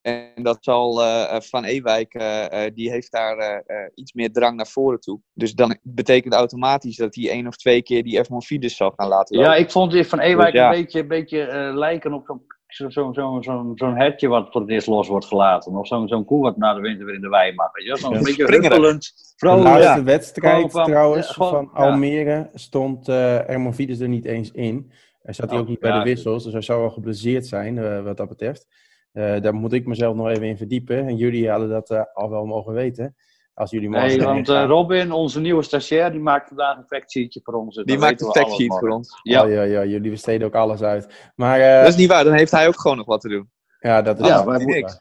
[0.02, 5.00] En dat zal uh, Van Ewijk, uh, die heeft daar iets meer drang naar voren
[5.00, 5.20] toe.
[5.32, 8.28] Dus dan betekent automatisch dat hij één of twee keer die F.
[8.28, 9.50] Morfides zal gaan laten lopen.
[9.50, 10.72] Ja, ik vond die Van Ewijk dus, ja.
[10.72, 14.70] een beetje, een beetje lijken op zo'n zo, zo, zo, zo hertje wat voor het
[14.70, 15.76] eerst los wordt gelaten.
[15.76, 17.70] Of zo'n zo'n koe wat na de winter weer in de wei mag.
[17.74, 18.22] Zo'n ja.
[18.22, 19.12] beetje huppelend.
[19.36, 20.02] De laatste ja.
[20.02, 24.92] wedstrijd van, trouwens van, van Almere stond uh, er niet eens in.
[25.22, 28.02] Hij zat hij ook niet bij de wissels, dus hij zou wel geblesseerd zijn uh,
[28.02, 28.66] wat dat betreft.
[29.12, 31.06] Uh, daar moet ik mezelf nog even in verdiepen.
[31.06, 33.16] En jullie hadden dat uh, al wel mogen weten.
[33.54, 37.54] Als jullie nee, want uh, Robin, onze nieuwe stagiair, die maakt vandaag een factsheetje voor
[37.54, 37.82] ons.
[37.84, 39.20] Die maakt een factsheet voor ons.
[39.22, 39.44] Ja.
[39.44, 41.32] Oh, ja, ja, jullie besteden ook alles uit.
[41.34, 43.50] Maar, dat is niet waar, dan heeft hij ook gewoon nog wat te doen.
[43.78, 45.00] Ja, dat is ja, maar niks.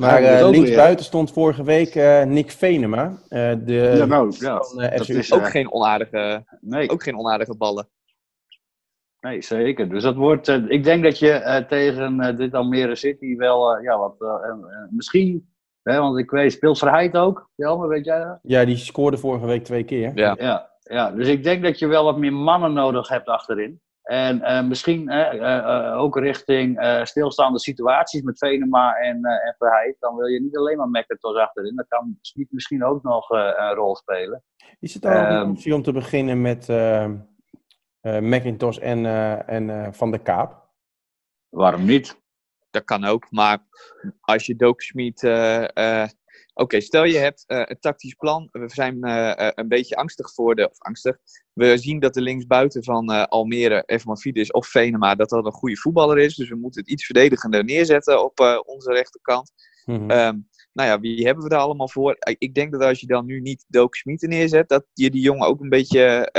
[0.00, 3.08] Maar uh, linksbuiten stond vorige week uh, Nick Venema.
[3.28, 4.62] Uh, de, ja, nou, ja.
[4.62, 6.90] Van, dat is ook, geen onaardige, nee.
[6.90, 7.88] ook geen onaardige ballen.
[9.26, 9.88] Nee, zeker.
[9.88, 13.82] Dus dat wordt, uh, ik denk dat je uh, tegen uh, dit Almere City wel,
[13.82, 14.14] ja, wat,
[14.90, 15.48] misschien,
[15.82, 17.50] hè, want ik weet, speelt Verheid ook?
[17.54, 18.38] Jelmer, weet jij dat?
[18.42, 20.12] Ja, die scoorde vorige week twee keer.
[20.14, 20.36] Ja.
[20.38, 23.80] ja, ja, dus ik denk dat je wel wat meer mannen nodig hebt achterin.
[24.02, 25.12] En misschien
[25.96, 29.96] ook richting stilstaande situaties met Venema en, en Verheid.
[29.98, 31.74] Dan wil je niet alleen maar McIntosh achterin.
[31.74, 32.18] Dan kan
[32.50, 34.42] misschien ook nog een rol spelen.
[34.80, 36.68] Is het dan um, een optie om te beginnen met
[38.06, 40.68] uh, Macintosh en, uh, en uh, Van der Kaap.
[41.48, 42.20] Waarom niet?
[42.70, 43.58] Dat kan ook, maar
[44.20, 45.24] als je Doke Schmid...
[46.54, 48.48] Oké, okay, stel je hebt een tactisch plan.
[48.52, 48.98] We zijn
[49.58, 50.70] een beetje angstig voor de...
[50.70, 51.18] Of angstig.
[51.52, 55.14] We zien dat de linksbuiten van Almere, Efmavidis of Venema...
[55.14, 56.34] dat dat een goede voetballer is.
[56.34, 59.52] Dus we moeten het iets verdedigender neerzetten op onze rechterkant.
[59.84, 60.10] Mm -hmm.
[60.10, 62.16] um, nou ja, wie hebben we daar allemaal voor?
[62.38, 64.68] Ik denk dat als je dan nu niet Doke Schmid neerzet...
[64.68, 66.30] dat je die jongen ook een beetje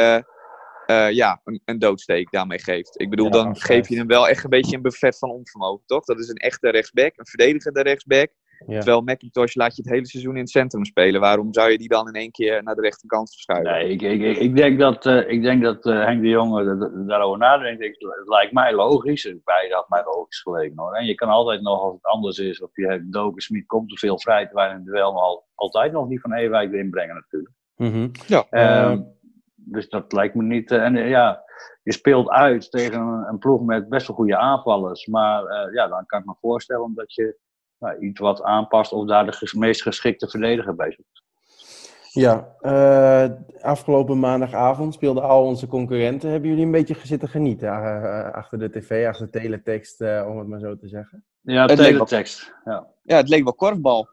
[0.88, 3.02] uh, ja, een, een, doodsteek daarmee geeft.
[3.02, 5.86] Ik bedoel, ja, dan geef je hem wel echt een beetje een buffet van onvermogen,
[5.86, 6.06] toch?
[6.06, 8.32] Dat is een echte rechtsback, een verdedigende rechtsback.
[8.66, 8.80] Ja.
[8.80, 11.22] Terwijl McIntosh laat je het hele seizoen in het centrum spelen.
[11.22, 13.72] Waarom zou je die dan in één keer naar de rechterkant verschuiven?
[13.72, 17.40] Nee, ik, ik, ik denk dat, uh, ik denk dat uh, Henk de Jonge daarover
[17.40, 17.82] nadenkt.
[17.82, 19.34] Ik, het lijkt mij logisch.
[19.44, 20.94] Beide had mij logisch gelegen hoor.
[20.94, 23.92] En je kan altijd nog, als het anders is, of je hebt Doken Smit, komt
[23.92, 26.90] er veel vrij, terwijl in het duel nog al, altijd nog die van Ewijk erin
[26.90, 27.54] brengen natuurlijk.
[27.76, 28.12] Mm -hmm.
[28.28, 28.46] Ja.
[28.92, 29.17] Um,
[29.72, 30.72] dus dat lijkt me niet.
[30.72, 31.44] Uh, en uh, ja,
[31.84, 35.06] je speelt uit tegen een, een, ploeg met best wel goede aanvallers.
[35.06, 37.38] Maar uh, ja, dan kan ik me voorstellen dat je
[37.80, 41.26] nou, iets wat aanpast of daar de ges meest geschikte verdediger bij zoekt.
[42.12, 42.56] Ja,
[43.62, 46.30] afgelopen maandagavond speelden al onze concurrenten.
[46.30, 47.72] Hebben jullie een beetje zitten genieten
[48.34, 51.26] achter de tv, achter de teletext, om het maar zo te zeggen?
[51.42, 52.56] Ja, het teletext.
[52.64, 52.88] Ja.
[53.04, 54.08] ja, het leek wel korfbal.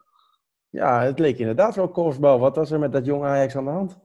[0.69, 2.39] Ja, het leek inderdaad wel korfbal.
[2.39, 4.04] Wat was er met dat jonge Ajax aan de hand?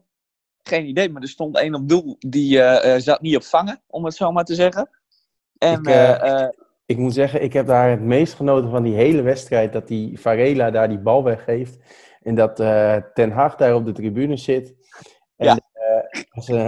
[0.63, 4.05] Geen idee, maar er stond één op doel die uh, zat niet op vangen, om
[4.05, 4.91] het zo maar te zeggen.
[5.59, 6.49] En, ik, uh,
[6.87, 9.73] ik moet zeggen, ik heb daar het meest genoten van die hele wedstrijd.
[9.73, 11.79] Dat die Varela daar die bal weggeeft.
[12.23, 12.57] En dat
[13.15, 14.75] Ten Hag daar op de tribune zit.
[15.37, 15.59] En ja.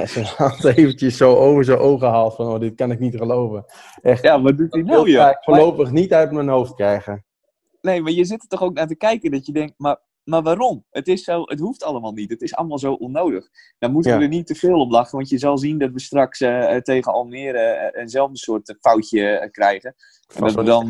[0.06, 2.34] zijn hand eventjes zo over zijn ogen haalt.
[2.34, 3.64] Van, oh, dit kan ik niet geloven.
[4.02, 5.10] Echt, ja, wat doet hij nou?
[5.10, 5.30] Ja?
[5.30, 7.24] Ik voorlopig niet uit mijn hoofd krijgen.
[7.80, 10.42] Nee, maar je zit er toch ook naar te kijken dat je denkt, maar maar
[10.42, 10.84] waarom?
[10.90, 12.30] Het, is zo, het hoeft allemaal niet.
[12.30, 13.48] Het is allemaal zo onnodig.
[13.78, 16.00] Dan moeten we er niet te veel op lachen, want je zal zien dat we
[16.00, 19.94] straks uh, tegen Almere uh, eenzelfde soort foutje uh, krijgen.
[20.34, 20.88] En dat we dan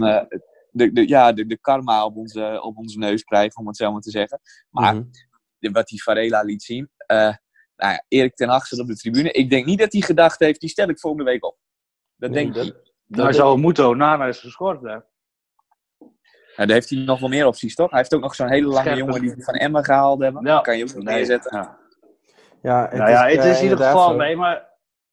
[0.70, 3.92] de, de, ja, de, de karma op onze, op onze neus krijgen, om het zo
[3.92, 4.40] maar te zeggen.
[4.70, 5.10] Maar mm
[5.58, 5.72] -hmm.
[5.72, 7.36] wat die Varela liet zien, nou
[7.76, 9.32] ja, Erik ten Hag zit op de tribune.
[9.32, 11.58] Ik denk niet dat hij gedacht heeft, die stel ik volgende week op.
[12.16, 12.92] Dat nee, denk ik.
[13.06, 14.98] Daar zou moeten Onana is geschorst, hè?
[16.56, 17.90] Ja, daar heeft hij nog wel meer opties, toch?
[17.90, 20.44] Hij heeft ook nog zo'n hele lange jongen die van Emma gehaald hebben.
[20.44, 20.60] Ja.
[20.60, 21.56] kan je ook nee, neerzetten.
[21.56, 21.78] Ja,
[22.62, 24.70] ja het, nou ja, is, het is in ieder geval mee, maar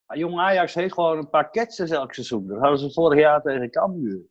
[0.08, 2.48] jong Ajax heeft gewoon een paar catches elk seizoen.
[2.48, 4.22] Dat hadden ze vorig jaar tegen Cambuur.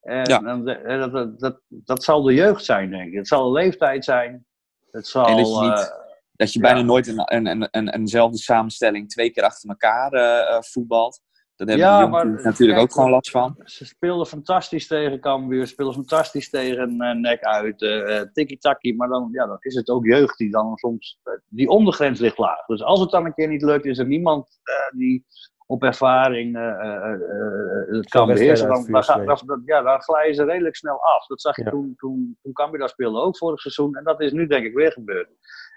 [0.00, 0.42] En, ja.
[0.42, 3.14] en dat, dat, dat, dat, zal de jeugd zijn, denk ik.
[3.14, 4.46] Het zal de leeftijd zijn.
[4.90, 5.86] Het zal, en dat je, niet, uh,
[6.32, 11.20] dat je bijna nooit een, een, een, eenzelfde samenstelling twee keer achter elkaar uh, voetbalt.
[11.56, 13.56] Daar hebben ja, maar, natuurlijk ook gewoon last van.
[13.64, 18.94] Ze speelden fantastisch tegen Cambuur, speelden fantastisch tegen uh, nek uit, uh, tiki-taki.
[18.94, 22.38] Maar dan, ja, dan is het ook jeugd die dan soms, uh, die ondergrens ligt
[22.38, 22.66] laag.
[22.66, 24.48] Dus als het dan een keer niet lukt, is er niemand
[24.96, 25.26] die
[25.66, 30.76] op ervaring uh, uh, het kan beheersen, dan, dan, dan- ja, dan glijden ze redelijk
[30.76, 31.26] snel af.
[31.26, 31.70] Dat zag je Ja.
[31.70, 33.96] toen, toen, toen Cambuur dat speelde ook vorig seizoen.
[33.96, 35.28] En dat is nu denk ik weer gebeurd.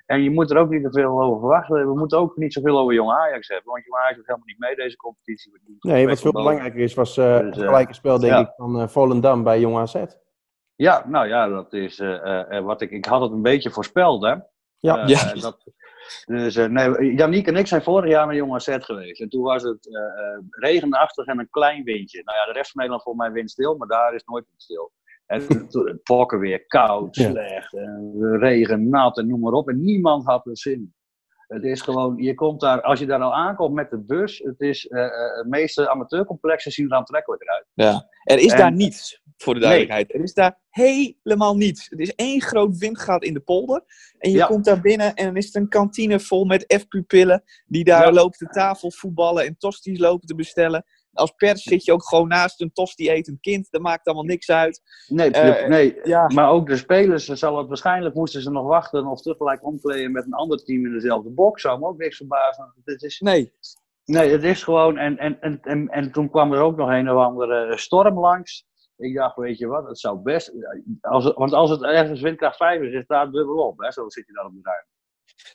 [0.07, 1.87] En je moet er ook niet te veel over verwachten.
[1.87, 3.71] We moeten ook niet zoveel over Jong Ajax hebben.
[3.71, 5.51] Want Jong Ajax doet helemaal niet mee deze competitie.
[5.79, 8.39] Nee, wat veel belangrijker is, was eh, Dus, het eh, gelijke spel, denk ja.
[8.39, 10.03] ik, van eh, Volendam bij Jong AZ.
[10.75, 12.91] Ja, nou ja, dat is eh, eh, eh, wat ik...
[12.91, 14.35] Ik had het een beetje voorspeld, hè.
[14.79, 15.03] Ja.
[15.05, 15.33] Ja.
[15.33, 15.63] dat,
[16.25, 19.21] dus, eh, nee, Janiek en ik zijn vorig jaar naar Jong AZ geweest.
[19.21, 22.21] En toen was het eh, eh, regenachtig en een klein windje.
[22.23, 24.91] Nou ja, de rest van Nederland volgens mij windstil, maar daar is nooit windstil.
[25.27, 29.69] En het pokken weer koud, slecht, en regen, nat en noem maar op.
[29.69, 30.93] En niemand had er zin.
[31.47, 34.59] Het is gewoon, je komt daar, als je daar al aankomt met de bus, het
[34.59, 37.65] is, eh, eh, de meeste amateurcomplexen zien er aantrekkelijker uit.
[37.73, 38.07] Ja.
[38.23, 40.13] Er is En- daar niets, voor de duidelijkheid.
[40.13, 41.89] Er is daar helemaal niets.
[41.89, 43.83] Het is één groot windgat in de polder.
[44.17, 44.45] En je Ja.
[44.45, 47.43] komt daar binnen en dan is het een kantine vol met F-pupillen.
[47.65, 48.11] Die daar Ja.
[48.11, 50.85] lopen te tafel voetballen en tosties lopen te bestellen.
[51.17, 53.67] Als pers zit je ook gewoon naast een tosti etend kind.
[53.71, 54.81] Dat maakt allemaal niks uit.
[55.07, 55.99] Nee, Eh, nee.
[56.03, 56.27] ja.
[56.33, 60.11] maar ook de spelers, ze zal het, waarschijnlijk moesten ze nog wachten of tegelijk omkleden
[60.11, 61.61] met een ander team in dezelfde box.
[61.61, 62.73] Zou me ook niks verbazen.
[62.83, 63.53] Het is, Nee.
[64.05, 64.97] nee, het is gewoon.
[64.97, 68.65] En, en, en, en, en toen kwam er ook nog een of andere storm langs.
[68.97, 70.51] Ik dacht, weet je wat, het zou best.
[71.01, 73.79] Als want als het ergens windkracht 5 is, is het daar dubbel op.
[73.79, 73.91] Hè?
[73.91, 74.89] Zo zit je daar op de ruimte.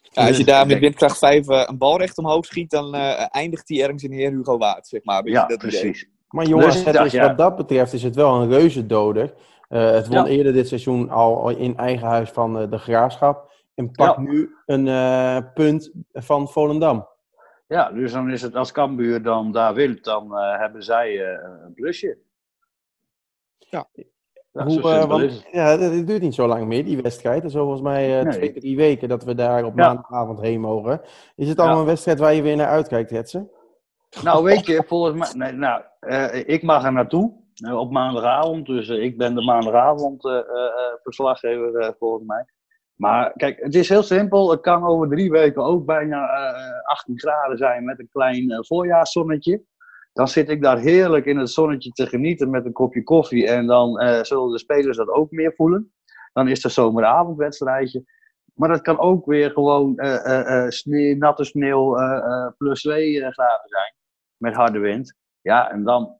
[0.02, 3.26] Ja, als je daar met windkracht 5 eh, een bal recht omhoog schiet, dan eh,
[3.30, 5.26] eindigt die ergens in de Heer Hugo Waard, zeg maar.
[5.28, 5.80] Ja, dat idee.
[5.80, 6.08] precies.
[6.28, 7.26] Maar Jong Dus is, ja.
[7.26, 9.34] wat dat betreft is het wel een reuzendoder.
[9.68, 10.26] Eh het won Ja.
[10.26, 13.50] eerder dit seizoen al in eigen huis van eh, de Graafschap.
[13.74, 14.22] En pakt Ja.
[14.22, 17.08] nu een eh, punt van Volendam.
[17.66, 21.48] Ja, dus dan is het als Cambuur dan daar wint, dan eh, hebben zij eh,
[21.66, 22.18] een plusje.
[23.58, 23.88] Ja.
[24.52, 25.48] Ja, Hoe, eh, want, het.
[25.52, 27.42] ja, het, duurt niet zo lang meer, die wedstrijd.
[27.42, 28.32] Het is volgens mij eh, Nee.
[28.32, 29.86] twee, drie weken dat we daar op Ja.
[29.86, 31.00] maandagavond heen mogen.
[31.36, 31.74] Is het al Ja.
[31.76, 33.48] een wedstrijd waar je weer naar uitkijkt, Hetze?
[34.22, 35.48] Nou, weet je, volgens mij.
[35.50, 37.32] Nee, nou, eh, ik mag er naartoe
[37.74, 38.66] op maandagavond.
[38.66, 40.22] Dus ik ben de maandagavond
[41.02, 42.44] verslaggever volgens mij.
[42.96, 44.50] Maar kijk, het is heel simpel.
[44.50, 49.62] Het kan over drie weken ook bijna eh, 18 graden zijn met een klein voorjaarszonnetje.
[50.12, 53.48] Dan zit ik daar heerlijk in het zonnetje te genieten met een kopje koffie.
[53.48, 55.92] En dan eh, zullen de spelers dat ook meer voelen.
[56.32, 58.04] Dan is er zomeravondwedstrijdje.
[58.54, 61.96] Maar dat kan ook weer gewoon eh, eh, natte sneeuw
[62.56, 63.94] plus 2 graden zijn.
[64.36, 65.16] Met harde wind.
[65.40, 66.18] Ja, en dan,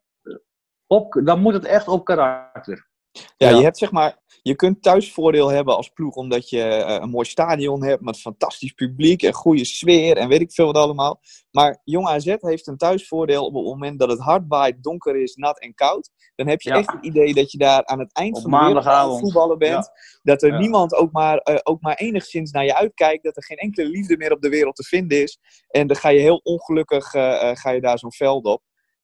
[0.87, 2.91] op, dan moet het echt op karakter.
[3.37, 3.57] Ja, Ja.
[3.57, 7.27] je hebt zeg maar, je kunt thuisvoordeel hebben als ploeg omdat je eh, een mooi
[7.27, 11.21] stadion hebt met fantastisch publiek en goede sfeer en weet ik veel wat allemaal.
[11.51, 15.35] Maar Jong AZ heeft een thuisvoordeel op het moment dat het hard waait, donker is,
[15.35, 16.11] nat en koud.
[16.35, 16.77] Dan heb je Ja.
[16.77, 19.19] echt het idee dat je daar aan het eind Op van de wereld aan het
[19.21, 19.91] voetballen bent.
[20.23, 23.25] Dat er niemand ook maar, eh, ook maar enigszins naar je uitkijkt.
[23.25, 25.39] Dat er geen enkele liefde meer op de wereld te vinden is.
[25.69, 28.63] En dan ga je heel ongelukkig eh, ga je daar zo'n veld op.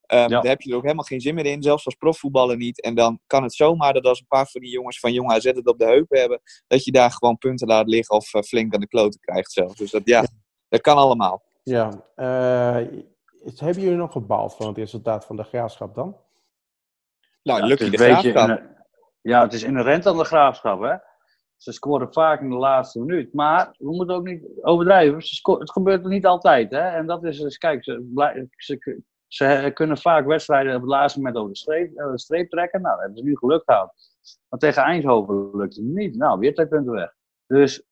[0.09, 0.29] Ehm, Ja.
[0.29, 2.81] Daar heb je er ook helemaal geen zin meer in, zelfs als profvoetballer niet.
[2.83, 5.45] En dan kan het zomaar dat als een paar van die jongens van Jong AZ
[5.45, 8.75] het op de heupen hebben, dat je daar gewoon punten laat liggen of eh, flink
[8.75, 9.75] aan de kloten krijgt zelf.
[9.75, 10.25] Dus dat, ja,
[10.69, 11.43] dat kan allemaal.
[11.63, 12.05] Ja.
[12.15, 12.87] eh,
[13.57, 16.17] hebben jullie nog gebaald van het resultaat van de graafschap dan?
[17.43, 18.59] Nou, Ja, lukt het je is de een beetje graafschap.
[18.59, 18.77] in-
[19.21, 20.81] ja, het is inherent aan de graafschap.
[20.83, 20.95] Hè?
[21.57, 23.35] Ze scoren vaak in de laatste minuut.
[23.35, 25.23] Maar we moeten ook niet overdrijven.
[25.23, 26.71] Ze het gebeurt niet altijd.
[26.71, 26.81] Hè?
[26.81, 31.19] En dat is, dus, kijk, ze, blij- ze, ze kunnen vaak wedstrijden op het laatste
[31.19, 32.81] moment over de streep, streep trekken.
[32.81, 33.93] Nou, dat hebben ze nu geluk gehad.
[34.49, 36.17] Maar tegen Eindhoven lukt het niet.
[36.17, 37.15] Nou, weer twee punten weg.
[37.47, 37.83] Dus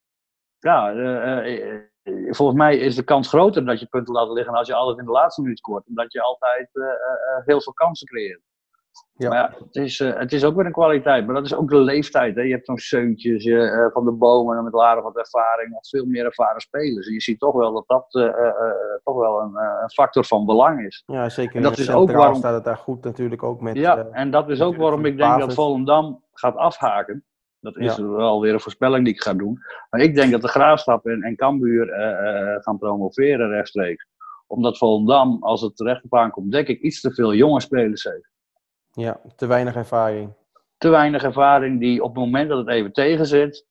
[0.59, 4.55] ja, eh, eh, eh, volgens mij is de kans groter dat je punten laat liggen
[4.55, 5.87] als je altijd in de laatste minuut scoort.
[5.87, 8.41] Omdat je altijd eh, eh, eh, heel veel kansen creëert.
[9.19, 9.29] Ja.
[9.29, 11.27] Maar ja, het is, eh, het is ook weer een kwaliteit.
[11.27, 12.35] Maar dat is ook de leeftijd.
[12.35, 12.43] Hè?
[12.43, 15.71] Je hebt zo'n Seuntjes je, eh, van de bomen met aardig wat ervaring.
[15.71, 17.07] Nog veel meer ervaren spelers.
[17.07, 18.51] En je ziet toch wel dat dat eh,
[19.05, 19.55] toch wel een,
[19.93, 21.03] factor van belang is.
[21.07, 21.57] Ja, zeker.
[21.57, 23.77] En dat is ook waarom- staat het daar goed natuurlijk ook met...
[23.77, 25.55] Ja, en dat is ook waarom ik denk dat.
[25.55, 27.25] Volendam gaat afhaken.
[27.61, 28.07] Dat is Ja.
[28.07, 29.59] wel weer een voorspelling die ik ga doen.
[29.91, 34.07] Maar ik denk dat de Graafschap en, en Cambuur eh, gaan promoveren rechtstreeks.
[34.47, 38.35] Omdat Volendam, als het terecht op aankomt, denk ik iets te veel jonge spelers heeft.
[38.97, 40.33] Ja, te weinig ervaring.
[40.79, 43.67] Te weinig ervaring die op het moment dat het even tegen zit,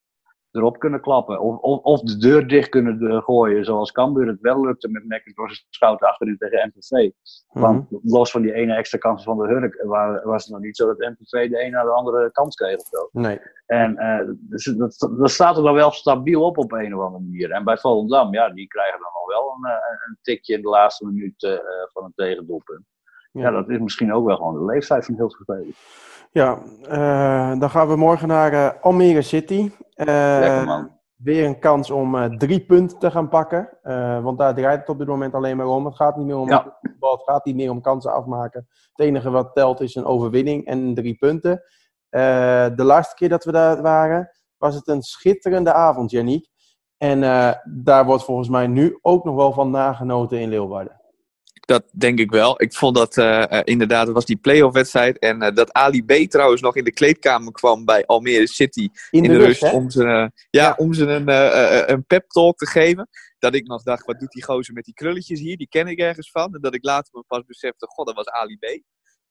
[0.51, 1.39] erop kunnen klappen.
[1.39, 5.03] Of, of, of de deur dicht kunnen eh, gooien, zoals Cambuur het wel lukte met
[5.07, 7.11] McIntosh Schouten achterin tegen MVV.
[7.47, 7.99] Want Mhm.
[8.03, 10.87] los van die ene extra kans van de Hurk wa- was het nog niet zo
[10.87, 13.09] dat MVV de een naar de andere kans kreeg of zo.
[13.11, 13.39] Nee.
[13.65, 17.23] En eh, dus dat, dat staat er dan wel stabiel op op een of andere
[17.23, 17.51] manier.
[17.51, 20.69] En bij Volendam, ja, die krijgen dan nog wel een, eh, een tikje in de
[20.69, 21.61] laatste minuut
[21.93, 22.85] van een tegendoelpunt.
[23.41, 23.51] Ja.
[23.51, 26.03] Dat is misschien ook wel gewoon de leeftijd van heel veel spelers.
[26.31, 29.71] Ja, eh, dan gaan we morgen naar eh, Almere City.
[29.93, 30.05] Eh,
[30.39, 30.91] Lekker man.
[31.15, 33.69] weer een kans om drie punten te gaan pakken.
[34.23, 35.85] Want daar draait het op dit moment alleen maar om.
[35.85, 36.77] Het gaat niet meer om Ja.
[36.81, 38.67] voetbal, het gaat niet meer om kansen afmaken.
[38.93, 41.61] Het enige wat telt is een overwinning en drie punten.
[42.09, 46.47] De laatste keer dat we daar waren, was het een schitterende avond, Janiek.
[46.97, 47.19] En
[47.83, 50.94] daar wordt volgens mij nu ook nog wel van nagenoten in Leeuwarden.
[51.65, 52.61] Dat denk ik wel.
[52.61, 55.19] Ik vond dat eh, eh, inderdaad, het was die playoff wedstrijd.
[55.19, 58.89] En eh, dat Ali B trouwens nog in de kleedkamer kwam bij Almere City.
[59.09, 61.29] In, in de, rust, om ze, ja, om ze een,
[61.91, 63.09] een pep talk te geven.
[63.39, 65.57] Dat ik nog dacht, wat doet die gozer met die krulletjes hier?
[65.57, 66.53] Die ken ik ergens van.
[66.53, 68.81] En dat ik later me pas besefte, god, dat was Ali B.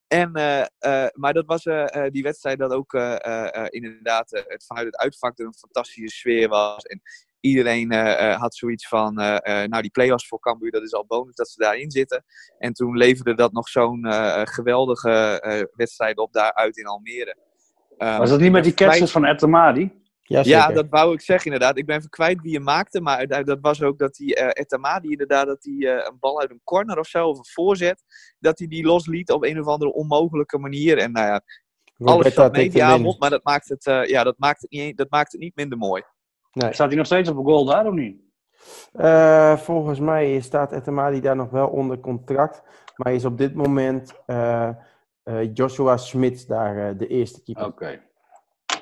[0.07, 0.31] En,
[1.14, 1.62] maar dat was
[2.11, 2.92] die wedstrijd dat ook
[3.68, 6.83] inderdaad het vanuit het uitvak er een fantastische sfeer was.
[6.85, 7.01] En
[7.44, 10.92] iedereen eh, eh, had zoiets van, eh, eh, nou die play-offs voor Cambuur, dat is
[10.92, 12.24] al bonus dat ze daarin zitten.
[12.59, 14.07] En toen leverde dat nog zo'n
[14.44, 17.37] geweldige eh, wedstrijd op daar uit in Almere.
[17.98, 20.02] Ehm, Was dat niet met die catches van Etamadi?
[20.22, 21.78] Ja, ja, dat wou ik zeggen inderdaad.
[21.78, 25.11] Ik ben even kwijt wie je maakte, maar dat was ook dat die eh Etamadi
[25.11, 28.02] inderdaad dat die, eh, een bal uit een corner of zo, of een voorzet,
[28.38, 30.98] dat hij die losliet op een of andere onmogelijke manier.
[30.98, 31.40] En nou ja,
[32.04, 34.96] alles zat mee die avond, maar dat maakt het, eh, ja, dat maakt het, niet,
[34.96, 36.02] dat maakt het niet minder mooi.
[36.55, 36.73] Nee.
[36.73, 38.23] Staat hij nog steeds op een goal daar of niet?
[38.93, 42.62] Eh, volgens mij staat Etemadi daar nog wel onder contract.
[42.97, 44.69] Maar is op dit moment eh,
[45.23, 47.67] eh, Joshua Smits daar de eerste keeper.
[47.67, 48.01] Oké.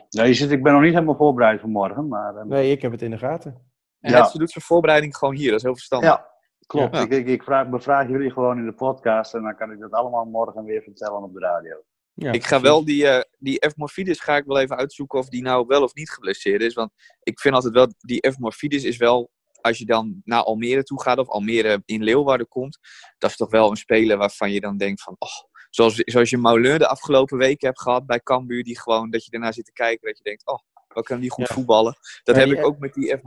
[0.09, 2.47] Ja, je zit, ik ben nog niet helemaal voorbereid voor morgen, maar...
[2.47, 3.71] Nee, ik heb het in de gaten.
[4.01, 4.25] En Ja.
[4.25, 6.09] ze doet zijn voorbereiding gewoon hier, dat is heel verstandig.
[6.09, 6.27] Ja,
[6.67, 6.97] klopt.
[6.97, 7.03] Ja.
[7.03, 9.93] Ik, ik, ik vraag, bevraag jullie gewoon in de podcast en dan kan ik dat
[9.93, 11.77] allemaal morgen weer vertellen op de radio.
[12.15, 12.69] Ja, ik ga precies.
[12.69, 13.77] wel die, eh die F.
[13.77, 16.75] Morfidis ga ik wel even uitzoeken of die nou wel of niet geblesseerd is.
[16.75, 16.91] Want
[17.23, 18.39] ik vind altijd wel, die F.
[18.39, 22.79] Morfidis is wel, als je dan naar Almere toe gaat of Almere in Leeuwarden komt,
[23.19, 25.29] dat is toch wel een speler waarvan je dan denkt van, oh,
[25.71, 29.31] zoals, zoals je Mauleur de afgelopen weken hebt gehad bij Cambuur, die gewoon, dat je
[29.31, 30.59] daarna zit te kijken, dat je denkt, oh,
[30.95, 31.55] wat kan die goed Ja.
[31.55, 31.95] voetballen.
[32.25, 33.21] Dat heb ik ook met die.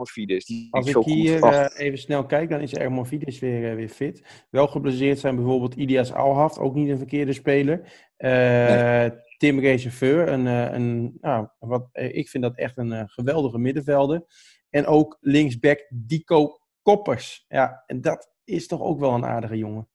[0.45, 4.45] Die Als ik hier eh, even snel kijk, dan is Ermovides weer, eh, weer fit.
[4.49, 7.91] Wel geblesseerd zijn bijvoorbeeld Ilias Alhaft, ook niet een verkeerde speler.
[8.17, 9.05] Eh,
[9.37, 13.57] Tim Reserveur, een, eh, een, nou, wat, eh, ik vind dat echt een eh, geweldige
[13.57, 14.23] middenvelder.
[14.69, 17.45] En ook linksback Dico Koppers.
[17.47, 19.89] Ja, en dat is toch ook wel een aardige jongen.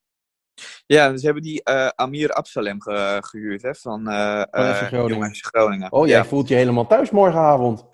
[0.86, 4.04] Ja, ze hebben die eh, Amir Absalem ge- gehuurd hè, van
[4.50, 5.34] Van FC Groningen.
[5.34, 5.92] FC Groningen.
[5.92, 6.24] Oh, jij ja.
[6.24, 7.84] voelt je helemaal thuis morgenavond.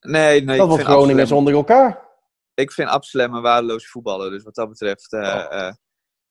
[0.00, 2.08] Nee, nee, dat wordt vind Groningers Absalem- onder elkaar.
[2.54, 4.30] ik vind Absalem een waardeloze voetballer.
[4.30, 5.12] Dus wat dat betreft.
[5.12, 5.70] Oh.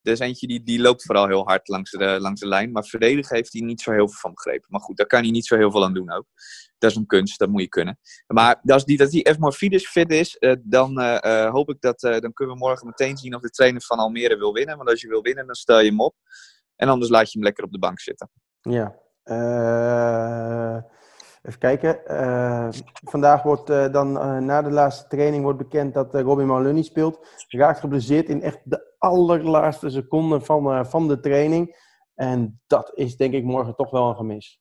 [0.01, 2.71] Er is eentje die, die loopt vooral heel hard langs de, langs de lijn.
[2.71, 4.67] Maar verdedigen heeft hij niet zo heel veel van begrepen.
[4.69, 6.25] Maar goed, daar kan hij niet zo heel veel aan doen ook.
[6.77, 7.99] Dat is een kunst, dat moet je kunnen.
[8.27, 11.99] Maar als die, dat die fit is, eh, dan eh, eh, hoop ik dat.
[11.99, 14.77] dan kunnen we morgen meteen zien of de trainer van Almere wil winnen.
[14.77, 16.15] Want als je wil winnen, dan stel je hem op.
[16.75, 18.29] En anders laat je hem lekker op de bank zitten.
[18.61, 18.95] Ja.
[19.23, 20.83] Eh,
[21.41, 22.05] even kijken.
[22.05, 22.69] Eh,
[23.03, 27.27] vandaag wordt eh, dan eh, na de laatste training wordt bekend dat Robin Maloney speelt.
[27.47, 31.87] Raakt geblesseerd in echt de allerlaatste seconde van, van de training.
[32.15, 34.59] En dat is denk ik morgen toch wel een gemis.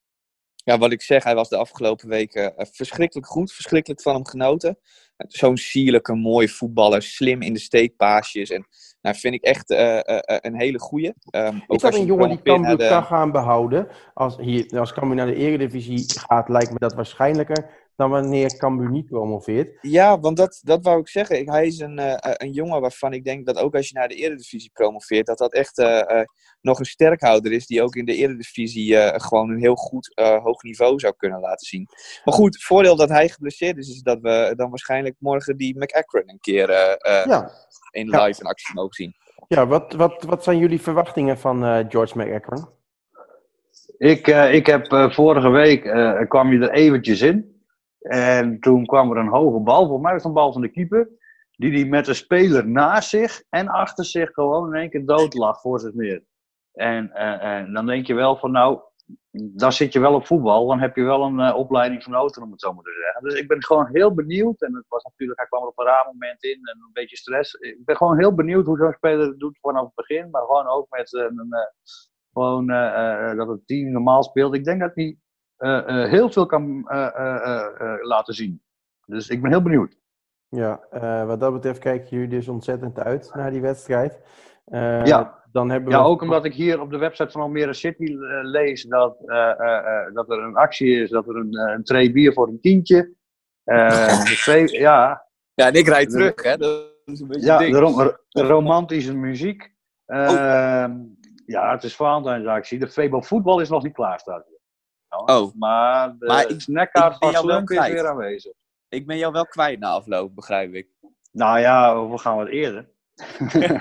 [0.55, 4.79] Ja, wat ik zeg, hij was de afgelopen weken verschrikkelijk goed, verschrikkelijk van hem genoten.
[5.17, 8.51] Zo'n sierlijke, mooie voetballer, slim in de steekpaasjes.
[8.51, 8.67] En
[9.01, 11.13] nou, vind ik echt eh, eh, eh, een hele goeie.
[11.31, 13.89] Ook Is dat een jongen die Cambuur de- kan gaan behouden?
[14.15, 18.91] Als, hier, als Cambuur naar de eredivisie gaat, lijkt me dat waarschijnlijker dan wanneer Cambuur
[18.91, 19.79] niet promoveert.
[19.81, 21.39] Ja, want dat, dat wou ik zeggen.
[21.39, 23.95] Ik, hij is een, eh, eh, een jongen waarvan ik denk dat ook als je
[23.95, 26.25] naar de Eredivisie promoveert, dat dat echt eh, eh,
[26.61, 30.43] nog een sterkhouder is die ook in de Eredivisie eh, gewoon een heel goed eh,
[30.43, 31.89] hoog niveau zou kunnen laten zien.
[32.25, 35.79] Maar goed, het voordeel dat hij geblesseerd is, is dat we dan waarschijnlijk morgen die
[35.79, 37.51] McAkron een keer eh, eh, Ja,
[37.91, 38.25] in Ja.
[38.25, 39.15] live in actie mogen zien.
[39.49, 42.71] ja wat, wat, wat zijn jullie verwachtingen van eh, George McEachran?
[43.99, 47.57] Ik, eh, ik heb vorige week, eh, kwam je er eventjes in.
[48.01, 50.71] En toen kwam er een hoge bal, voor mij was het een bal van de
[50.71, 51.09] keeper.
[51.51, 55.35] Die die met een speler naast zich en achter zich gewoon in één keer dood
[55.35, 56.25] lag voor zich neer.
[56.73, 58.81] En, eh, en dan denk je wel van nou,
[59.31, 60.67] dan zit je wel op voetbal.
[60.67, 63.23] Dan heb je wel een eh, opleiding genoten om het zo maar te zeggen.
[63.23, 64.63] Dus ik ben gewoon heel benieuwd.
[64.63, 67.17] En het was natuurlijk, hij kwam er op een raar moment in en een beetje
[67.17, 67.55] stress.
[67.55, 70.31] Ik ben gewoon heel benieuwd hoe zo'n speler het doet vanaf het begin.
[70.31, 71.47] Maar gewoon ook met een...
[71.53, 71.61] eh,
[72.33, 72.67] gewoon
[73.37, 74.55] dat het team normaal speelt.
[74.55, 75.17] Ik denk dat hij
[75.59, 78.63] heel veel kan eh, eh, eh, eh, laten zien.
[79.07, 79.97] Dus ik ben heel benieuwd.
[80.49, 84.21] Ja, eh, wat dat betreft kijken jullie dus ontzettend uit naar die wedstrijd.
[84.65, 85.37] Eh, Ja.
[85.53, 86.05] Dan hebben Ja, we...
[86.09, 89.77] ook omdat ik hier op de website van Almere City eh, lees dat, eh, eh,
[90.07, 92.61] eh, dat er een actie is, dat er een, eh, een tray bier voor een
[92.61, 93.13] tientje.
[93.65, 93.89] Eh,
[94.29, 96.57] de twee, ja, Ja, en ik rijd terug, hè.
[96.57, 99.73] Dat is een beetje ja de rom- romantische muziek.
[100.07, 100.87] Eh,
[101.47, 102.79] Ja, het is Valentijnsactie.
[102.79, 104.58] De Febo voetbal is nog niet klaar, staat hier.
[105.27, 105.55] Oh.
[105.55, 107.93] Maar de Maar ik- snackkaart is kwijt.
[107.93, 108.53] weer aanwezig.
[108.89, 110.89] Ik ben jou wel kwijt na afloop, begrijp ik.
[111.33, 112.89] Nou ja, we gaan wat eerder.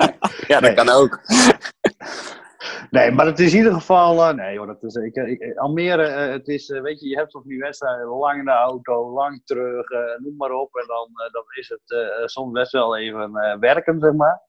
[0.47, 0.73] Ja, dat Nee.
[0.73, 1.19] kan ook.
[2.89, 4.21] Nee, maar het is in ieder geval.
[4.29, 7.17] eh, nee, hoor, dat is, ik, ik, Almere, eh, het is, eh, weet je, je
[7.17, 10.75] hebt toch die wedstrijden lang in de auto, lang terug, noem maar op.
[10.75, 14.41] En dan, dan is het eh, soms best wel even eh, werken, zeg maar.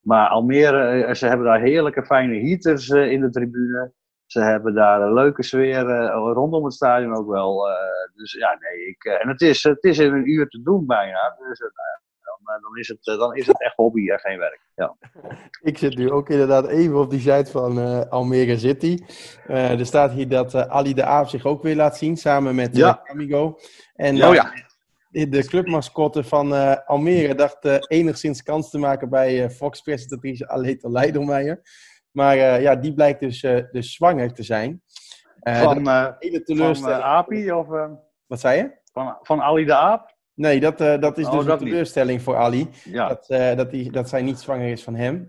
[0.00, 3.92] Maar Almere, ze hebben daar heerlijke, fijne heaters eh, in de tribune.
[4.28, 7.68] Ze hebben daar een leuke sfeer eh, rondom het stadion ook wel.
[7.68, 7.74] eh,
[8.14, 10.86] dus ja, nee, ik, eh, en het is, het is in een uur te doen
[10.86, 11.36] bijna.
[11.48, 14.60] Dus dan, dan, is het, dan is het echt hobby en geen werk.
[14.74, 14.96] Ja.
[15.62, 18.98] Ik zit nu ook inderdaad even op die site van Almere City.
[19.46, 23.00] Er staat hier dat Ali de Aap zich ook weer laat zien, samen met Ja.
[23.04, 23.58] Amigo.
[23.94, 24.52] En Oh ja.
[25.10, 26.52] de clubmascotte van
[26.86, 31.60] Almere dacht enigszins kans te maken bij Fox-presentatrice Aleta Leidelmeijer.
[32.10, 34.82] Maar eh, ja, die blijkt dus, eh, dus zwanger te zijn.
[35.40, 35.88] Is Van,
[36.18, 37.02] hele van teleurstelling.
[37.02, 37.66] Api of
[38.26, 38.76] Wat zei je?
[38.92, 40.16] van, van Ali de Aap?
[40.34, 41.72] Nee, dat, dat is Oh, dus dat een niet.
[41.72, 42.68] teleurstelling voor Ali.
[42.84, 43.08] Ja.
[43.08, 45.26] Dat, dat, die, dat zij niet zwanger is van hem.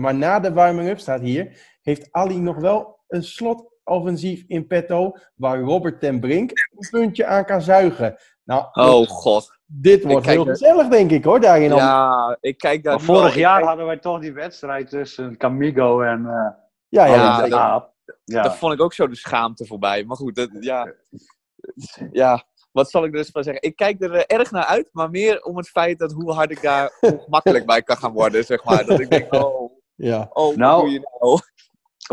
[0.00, 5.60] Maar na de warming-up, staat hier, heeft Ali nog wel een slotoffensief in petto waar
[5.60, 8.16] Robert ten Brink een puntje aan kan zuigen.
[8.48, 9.58] Nou, Oh god.
[9.66, 11.74] dit wordt heel gezellig, denk ik hoor, daarin.
[11.74, 16.26] Ja, ik kijk daar vorig jaar kijk- hadden wij toch die wedstrijd tussen Camigo en
[16.26, 16.50] eh
[16.88, 17.48] ja, ja.
[17.50, 17.92] Aap.
[18.24, 18.42] Ja.
[18.42, 20.04] Daar vond ik ook zo de schaamte voorbij.
[20.04, 20.92] Maar goed, dat, ja.
[22.12, 22.42] ja.
[22.72, 23.62] Wat zal ik er dus van zeggen?
[23.62, 26.50] Ik kijk er eh, erg naar uit, maar meer om het feit dat hoe hard
[26.50, 28.86] ik daar ongemakkelijk bij kan gaan worden, zeg maar.
[28.86, 30.26] Dat ik denk, oh, ja.
[30.32, 30.82] oh, Nou.
[30.82, 31.40] doe je nou?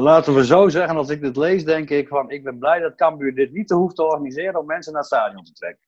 [0.05, 2.95] Laten we zo zeggen, als ik dit lees, denk ik van ik ben blij dat
[2.95, 5.84] Cambuur dit niet te hoeft te organiseren om mensen naar het stadion te trekken.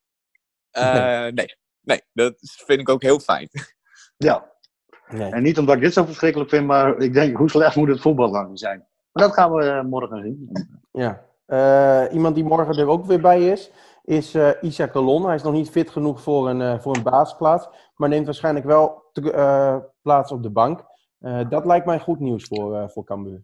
[0.78, 3.49] Eh, nee, nee, dat vind ik ook heel fijn.
[4.17, 4.51] Ja.
[5.09, 5.32] Nee.
[5.32, 8.01] En niet omdat ik dit zo verschrikkelijk vind, maar ik denk, hoe slecht moet het
[8.01, 8.88] voetbal dan zijn?
[9.11, 10.49] Maar dat gaan we eh, morgen zien.
[10.91, 11.25] Ja.
[11.45, 13.71] Eh, iemand die morgen er ook weer bij is,
[14.03, 15.25] is eh Isaac Colon.
[15.25, 18.65] Hij is nog niet fit genoeg voor een, eh, voor een basisplaats, maar neemt waarschijnlijk
[18.65, 20.86] wel te- eh, plaats op de bank.
[21.19, 23.43] Eh, dat lijkt mij goed nieuws voor, eh voor Cambuur.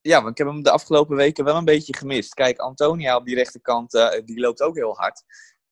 [0.00, 2.34] Ja, want ik heb hem de afgelopen weken wel een beetje gemist.
[2.34, 5.22] Kijk, Antonia op die rechterkant, eh, die loopt ook heel hard.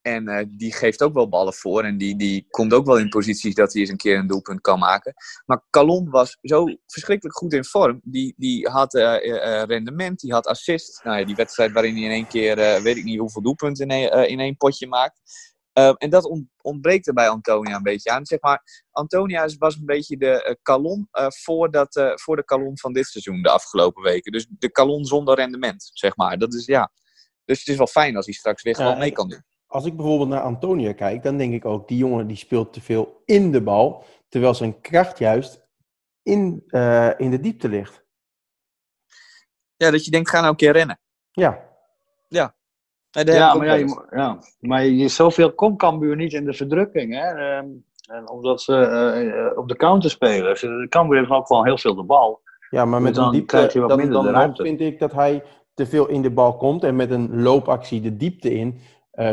[0.03, 1.85] En eh, die geeft ook wel ballen voor.
[1.85, 4.61] En die, die komt ook wel in posities dat hij eens een keer een doelpunt
[4.61, 5.15] kan maken.
[5.47, 8.01] Maar Calon was zo verschrikkelijk goed in vorm.
[8.05, 11.01] Die, die had eh, eh, rendement, die had assist.
[11.05, 13.91] Nou ja, die wedstrijd waarin hij in één keer, weet ik niet hoeveel doelpunten in
[13.91, 15.21] één, in één potje maakt.
[15.73, 18.27] Eh, en dat ont- ontbreekt er bij Antonia een beetje aan.
[18.27, 21.09] Zeg maar, Antonia was een beetje de Calon
[21.43, 24.33] voor, dat, voor de Calon van dit seizoen, de afgelopen weken.
[24.33, 26.39] Dus de Calon zonder rendement, zeg maar.
[26.39, 26.93] Dat is, ja.
[27.45, 29.45] Dus het is wel fijn als hij straks weer gewoon mee kan doen.
[29.73, 32.81] Als ik bijvoorbeeld naar Antonia kijk, dan denk ik ook, die jongen die speelt te
[32.81, 35.67] veel in de bal, terwijl zijn kracht juist
[36.23, 38.05] in, eh, in de diepte ligt.
[39.77, 41.01] Ja, dat je denkt, ga nou een keer rennen.
[41.31, 42.55] Ja,
[43.11, 46.53] Ja ook maar, ja, wel je, ja, maar je, zoveel komt Cambuur niet in de
[46.53, 47.15] verdrukking.
[47.15, 47.27] Hè?
[47.27, 47.67] Ehm,
[48.11, 50.59] en omdat ze eh, op de counter spelen.
[50.59, 52.41] Ze- Cambuur heeft ook gewoon heel veel de bal.
[52.71, 54.63] ja maar met Dan een diepte, krijg je wat dan, minder dan de ruimte.
[54.63, 55.43] vind ik dat hij
[55.75, 58.81] te veel in de bal komt en met een loopactie de diepte in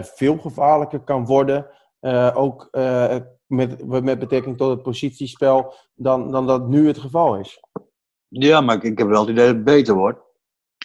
[0.02, 1.68] veel gevaarlijker kan worden.
[2.00, 3.16] Eh, ook eh,
[3.46, 7.60] met, met betrekking tot het positiespel, dan, dan dat nu het geval is.
[8.28, 10.20] Ja, maar ik, ik heb wel het idee dat het beter wordt.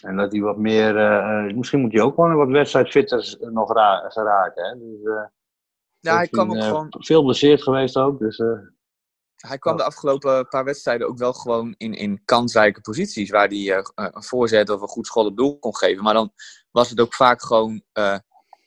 [0.03, 0.97] En dat hij wat meer.
[0.97, 3.73] eh, eh, misschien moet hij ook gewoon wat wedstrijdfitters nog.
[3.73, 4.77] Hè?
[4.79, 5.23] Dus, eh,
[5.99, 8.19] Ja, hij kwam ook eh, gewoon Veel blesseerd geweest ook.
[8.19, 8.47] Dus, eh,
[9.35, 13.29] Hij kwam de afgelopen paar wedstrijden ook wel gewoon in, in kansrijke posities.
[13.29, 16.03] Waar hij eh, een voorzet of een goed schot op doel kon geven.
[16.03, 16.31] Maar dan
[16.71, 18.17] was het ook vaak gewoon eh,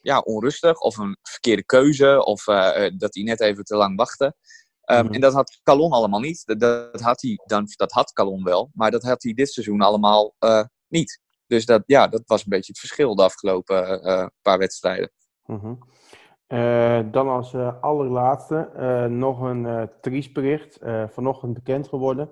[0.01, 0.79] ja, onrustig.
[0.79, 2.25] Of een verkeerde keuze.
[2.25, 4.35] Of eh, eh, dat hij net even te lang wachtte.
[4.81, 5.13] Ehm, Mhm.
[5.13, 6.45] En dat had Calon allemaal niet.
[6.45, 8.69] Dat, dat, had hij dan, dat had Calon wel.
[8.73, 11.21] Maar dat had hij dit seizoen allemaal eh, niet.
[11.47, 14.01] Dus dat, ja, dat was een beetje het verschil de afgelopen
[14.41, 15.11] paar wedstrijden.
[15.45, 15.73] Mhm.
[17.11, 18.69] Dan als allerlaatste
[19.09, 22.29] nog een triest bericht, vanochtend bekend geworden.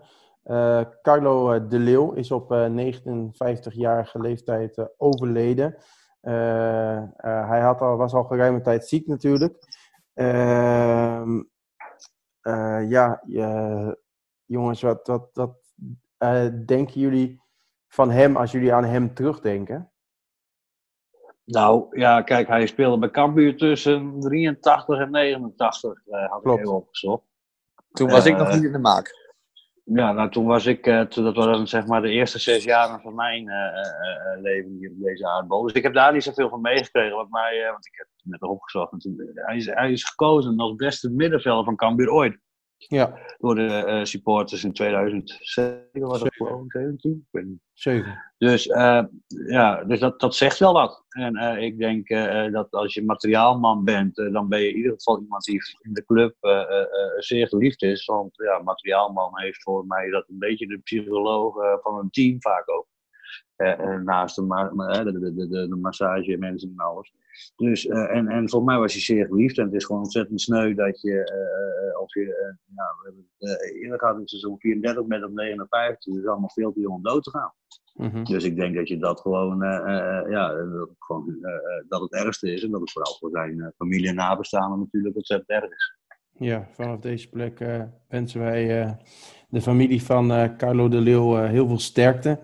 [1.02, 5.78] Carlo de Leeuw is op eh 59-jarige leeftijd overleden.
[6.20, 9.56] Eh, eh, hij had al, was al geruime tijd ziek natuurlijk.
[10.14, 11.42] Ehm,
[12.42, 13.22] eh, ja,
[14.46, 15.58] jongens, wat, wat, wat
[16.18, 17.42] eh, denken jullie
[17.88, 19.92] van hem als jullie aan hem terugdenken?
[21.48, 26.06] nou ja, kijk, hij speelde bij Cambuur tussen 83 en 89.
[26.06, 26.60] eh had Klopt.
[26.60, 27.24] ik even opgezocht.
[27.92, 29.27] Toen was ik nog niet in de maak.
[29.94, 33.16] Ja, nou toen was ik, eh, dat waren zeg maar de eerste zes jaren van
[33.16, 35.62] mijn eh, eh, leven hier op deze aardbol.
[35.64, 37.16] Dus ik heb daar niet zoveel van meegekregen.
[37.16, 38.42] Wat mij, want ik heb net.
[38.92, 42.38] En toen- hij, is, hij is gekozen als beste middenvelder van Cambuur ooit.
[42.78, 47.12] Ja, door de eh, supporters in 2007, was dat gewoon 17?
[47.12, 47.60] Ik weet niet.
[47.74, 48.24] zeven.
[48.38, 49.04] Dus, eh,
[49.48, 51.06] ja, dus dat, dat zegt wel wat.
[51.10, 52.08] En eh, ik denk
[52.52, 56.06] dat als je materiaalman bent, dan ben je in ieder geval iemand die in de
[56.06, 56.36] club
[57.18, 58.06] zeer geliefd is.
[58.06, 62.70] Want ja, materiaalman heeft voor mij dat een beetje de psycholoog van een team vaak
[62.70, 62.88] ook.
[63.58, 67.14] Eh, eh, naast de, ma ma- eh, de, de, de, de, massage mensen en alles.
[67.56, 69.58] Dus, en, en voor mij was hij zeer geliefd.
[69.58, 73.74] En het is gewoon ontzettend sneu dat je, eh, of je, nou, we hebben het
[73.82, 76.14] eerder gehad in seizoen 34 met op 59.
[76.14, 77.54] Dus allemaal veel te jong om dood te gaan.
[77.94, 78.24] Mhm.
[78.24, 79.60] Dus ik denk dat je dat gewoon,
[80.30, 81.38] ja, dat het, gewoon,
[81.88, 82.64] dat het ergste is.
[82.64, 85.98] En dat het vooral voor zijn familie en nabestaanden natuurlijk ontzettend erg is.
[86.32, 87.60] Ja, vanaf deze plek
[88.08, 88.98] wensen wij
[89.50, 92.40] de familie van Carlo de Leeuw heel veel sterkte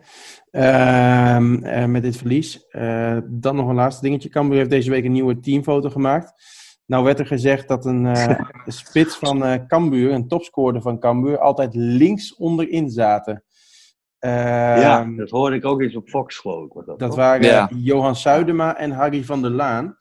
[1.88, 2.68] met dit verlies.
[2.68, 4.30] Eh, dan nog een laatste dingetje.
[4.30, 6.34] Cambuur heeft deze week een nieuwe teamfoto gemaakt.
[6.86, 11.38] Nou werd er gezegd dat een eh, spits van eh Cambuur, een topscorer van Cambuur,
[11.40, 13.44] altijd links onderin zaten.
[14.20, 16.86] ja, Ehm, dat hoorde ik ook eens op Fox geloof ik.
[16.86, 17.70] Dat, Dat waren Ja.
[17.76, 19.98] Johan Suidema en Harry van der Laan.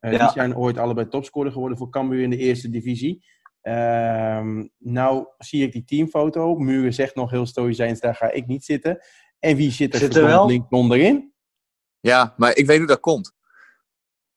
[0.00, 0.18] Eh, Ja.
[0.18, 3.24] Die zijn ooit allebei topscorer geworden voor Cambuur in de eerste divisie.
[3.60, 6.54] Ehm, nou zie ik die teamfoto.
[6.56, 8.98] Muren zegt nog heel stoïcijns, daar ga ik niet zitten.
[9.44, 10.46] En wie zit er, Zit er wel?
[10.46, 11.32] links onderin?
[12.00, 13.32] Ja, maar ik weet hoe dat komt.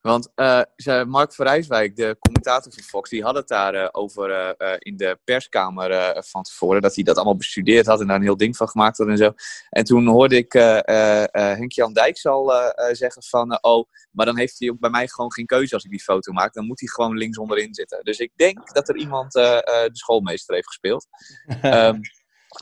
[0.00, 3.88] Want eh, ze- Mark van Rijswijk, de commentator van Fox, die had het daar eh,
[3.92, 6.82] over eh, eh, in de perskamer eh, van tevoren.
[6.82, 9.16] Dat hij dat allemaal bestudeerd had en daar een heel ding van gemaakt had en
[9.16, 9.32] zo.
[9.70, 12.52] En toen hoorde ik eh eh, eh, Henk-Jan Dijks al
[12.92, 13.58] zeggen van...
[13.62, 16.32] oh, maar dan heeft hij ook bij mij gewoon geen keuze als ik die foto
[16.32, 16.52] maak.
[16.54, 18.04] Dan moet hij gewoon links onderin zitten.
[18.04, 21.06] Dus ik denk dat er iemand eh, eh, de schoolmeester heeft gespeeld.
[21.62, 22.00] Ehm,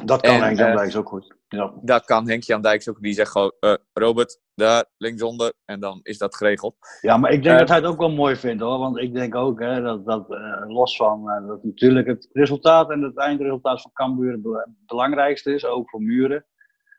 [0.04, 1.35] dat kan en, Henk Jan eh, Dijks ook goed.
[1.48, 1.72] Ja.
[1.82, 3.00] daar kan Henk-Jan Dijks ook.
[3.00, 5.52] Die zegt gewoon, eh, Robert, daar linksonder.
[5.64, 6.74] En dan is dat geregeld.
[7.00, 8.78] ja, maar ik denk Eh, dat hij het ook wel mooi vindt hoor.
[8.78, 13.02] Want ik denk ook hè, dat, dat eh, los van dat natuurlijk het resultaat en
[13.02, 16.44] het eindresultaat van Cambuur het bela- belangrijkste is, ook voor Muren.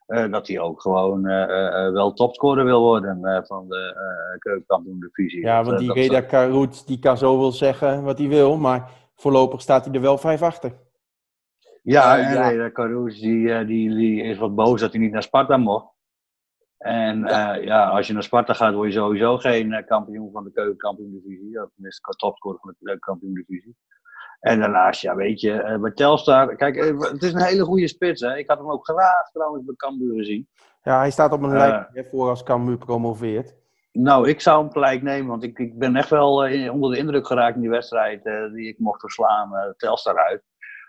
[0.07, 3.93] eh, dat hij ook gewoon eh, eh, eh, wel topscorer wil worden eh, van de
[3.95, 5.41] eh keukenkampioen divisie.
[5.41, 8.57] Ja, Dat, want die dat- Reda Karoet, die kan zo wel zeggen wat hij wil.
[8.57, 10.71] Maar voorlopig staat hij er wel vijf achter.
[11.91, 12.47] Ja, Eh, en ja.
[12.49, 15.95] Reda Caroes, die, eh, die, die is wat boos dat hij niet naar Sparta mocht.
[16.77, 17.53] En ja.
[17.53, 21.63] ja, als je naar Sparta gaat, word je sowieso geen eh, kampioen van de keukenkampioen-divisie.
[21.63, 23.75] Of tenminste, topscorer van de keukenkampioen-divisie.
[24.39, 26.55] En daarnaast, ja, weet je, eh, bij Telstar...
[26.55, 28.37] Kijk, eh, het is een hele goede spits, hè.
[28.37, 30.47] Ik had hem ook graag trouwens bij Cambuur gezien.
[30.83, 31.57] Ja, hij staat op een Eh.
[31.57, 33.55] lijst hè, voor als Cambuur promoveert.
[33.91, 36.97] Nou, ik zou hem gelijk nemen, want ik, ik ben echt wel eh, onder de
[36.97, 40.43] indruk geraakt in die wedstrijd eh, die ik mocht verslaan, eh Telstar uit.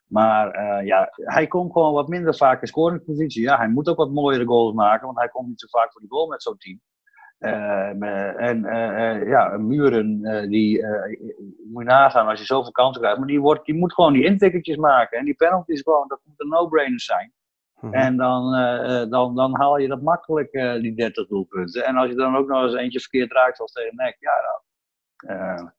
[0.09, 3.43] Maar eh, ja, hij komt gewoon wat minder vaak in scoringspositie.
[3.43, 6.01] Ja, hij moet ook wat mooiere goals maken, want hij komt niet zo vaak voor
[6.01, 6.81] die goal met zo'n team.
[7.39, 10.87] Eh, en eh, ja, Muren, die
[11.73, 13.19] moet je nagaan als je zoveel kansen krijgt.
[13.19, 15.19] Maar die, wordt, die moet gewoon die intikkertjes maken.
[15.19, 17.33] En die penalties gewoon, dat moeten no-brainers zijn.
[17.81, 17.95] Mhm.
[17.95, 18.51] En dan,
[19.11, 21.85] dan, dan haal je dat makkelijk, die 30 doelpunten.
[21.85, 24.33] En als je dan ook nog eens eentje verkeerd raakt, zoals tegen NEC, ja,
[25.57, 25.73] dan,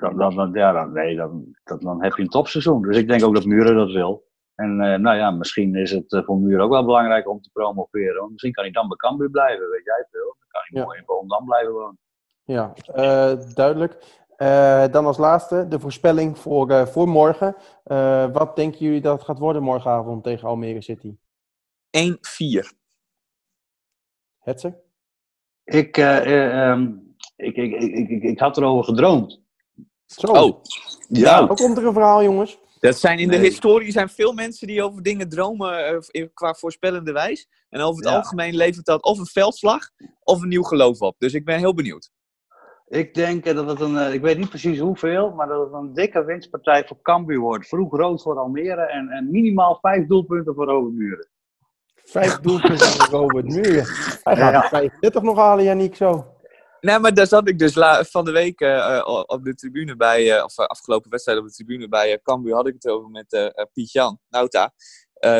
[0.00, 2.82] dan, dan, dan, ja, dan, nee, dan, dan, dan heb je een topseizoen.
[2.82, 4.28] Dus ik denk ook dat Muren dat wil.
[4.54, 7.50] En eh, nou ja, misschien is het eh, voor Muren ook wel belangrijk om te
[7.52, 8.18] promoveren.
[8.18, 10.36] Want misschien kan hij dan bij Cambuur blijven, weet jij veel.
[10.38, 10.84] Dan kan hij Ja.
[10.84, 11.98] mooi in Volendam blijven wonen.
[12.44, 14.18] Ja, eh, duidelijk.
[14.36, 17.56] Eh, dan als laatste de voorspelling voor, eh, voor morgen.
[17.84, 21.16] Eh, wat denken jullie dat het gaat worden morgenavond tegen Almere City?
[21.90, 22.72] 1-4.
[24.38, 24.78] Hetzer?
[25.64, 26.92] Ik, eh, eh, ehm,
[27.36, 29.39] ik, ik, ik, ik, ik, ik had erover gedroomd.
[30.16, 30.62] Zo, Oh,
[31.08, 32.58] Ja, ook komt er een verhaal, jongens.
[32.80, 37.12] dat zijn in de historie zijn veel mensen die over dingen dromen eh, qua voorspellende
[37.12, 37.48] wijs.
[37.68, 38.16] En over het Ja.
[38.16, 39.90] algemeen levert dat of een veldslag
[40.22, 41.14] of een nieuw geloof op.
[41.18, 42.10] Dus ik ben heel benieuwd.
[42.88, 45.72] Ik denk eh, dat het een, eh, ik weet niet precies hoeveel, maar dat het
[45.72, 47.68] een dikke winstpartij voor Cambuur wordt.
[47.68, 51.28] Vroeg rood voor Almere en, en minimaal vijf doelpunten voor Overmuren.
[52.04, 53.84] Vijf doelpunten voor Robert Muren.
[54.22, 54.60] Hij gaat Ja.
[54.60, 56.26] de 35 nog halen, Janiek, zo.
[56.80, 57.72] Nee, maar daar zat ik dus
[58.10, 61.52] van de week eh, eh, op de tribune bij, eh, of afgelopen wedstrijd op de
[61.52, 64.72] tribune bij uh, Cambuur had ik het over met Piet-Jan Nauta.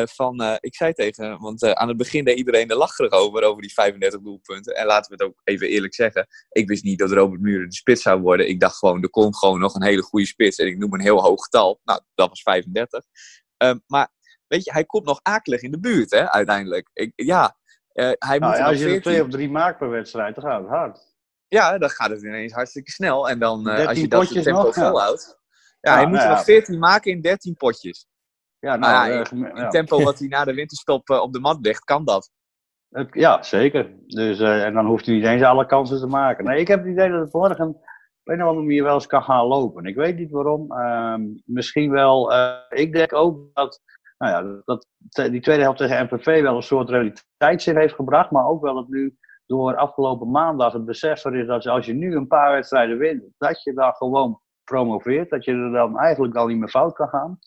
[0.03, 3.61] Van, ik zei tegen hem, want aan het begin deed iedereen er lacherig over, over
[3.61, 4.75] die 35 doelpunten.
[4.75, 7.75] En laten we het ook even eerlijk zeggen, ik wist niet dat Robert Muren de
[7.75, 8.49] spits zou worden.
[8.49, 10.57] Ik dacht gewoon, er komt gewoon nog een hele goede spits.
[10.57, 11.79] En ik noem een heel hoog getal.
[11.83, 13.05] Nou, dat was 35.
[13.57, 14.09] Ehm, maar
[14.47, 16.89] weet je, hij komt nog akelig in de buurt, hè, uiteindelijk.
[16.93, 17.57] Ik, ja,
[17.93, 20.35] hij moet Nou, ja, nog als je er 14 twee of drie maakt per wedstrijd,
[20.35, 21.10] dan gaat het hard.
[21.57, 23.29] Ja, dan gaat het ineens hartstikke snel.
[23.29, 25.39] En dan, eh, als 13 je dat potjes tempo nog, volhoudt.
[25.79, 28.07] Ja, Ja, hij moet nou er nog 14 maken in 13 potjes.
[28.59, 29.23] Ja, Nou nou, ja,
[29.55, 32.31] eh, in- tempo wat hij na de winterstop eh, op de mat ligt, kan dat.
[33.11, 33.93] Ja, zeker.
[34.07, 36.45] Dus, en dan hoeft hij niet eens alle kansen te maken.
[36.45, 37.83] Nee, ik heb het idee dat het morgen op
[38.23, 39.85] een of andere manier wel eens kan gaan lopen.
[39.85, 40.71] Ik weet niet waarom.
[40.71, 42.33] Ehm, misschien wel.
[42.69, 43.81] ik denk ook dat,
[44.17, 44.87] nou ja, dat
[45.31, 48.31] die tweede helft tegen MPV wel een soort realiteitszin heeft gebracht.
[48.31, 49.17] Maar ook wel dat nu
[49.51, 53.23] door afgelopen maandag het besef er is dat als je nu een paar wedstrijden wint,
[53.37, 55.29] dat je dan gewoon promoveert.
[55.29, 57.39] Dat je er dan eigenlijk al niet meer fout kan gaan.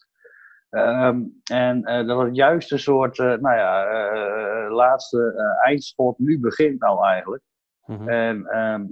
[0.71, 5.35] Ehm, en eh, dat het juist een soort, eh, nou ja, eh, laatste
[5.65, 7.43] eindschot nu begint al eigenlijk.
[7.87, 8.09] Mhm.
[8.09, 8.85] En ehm,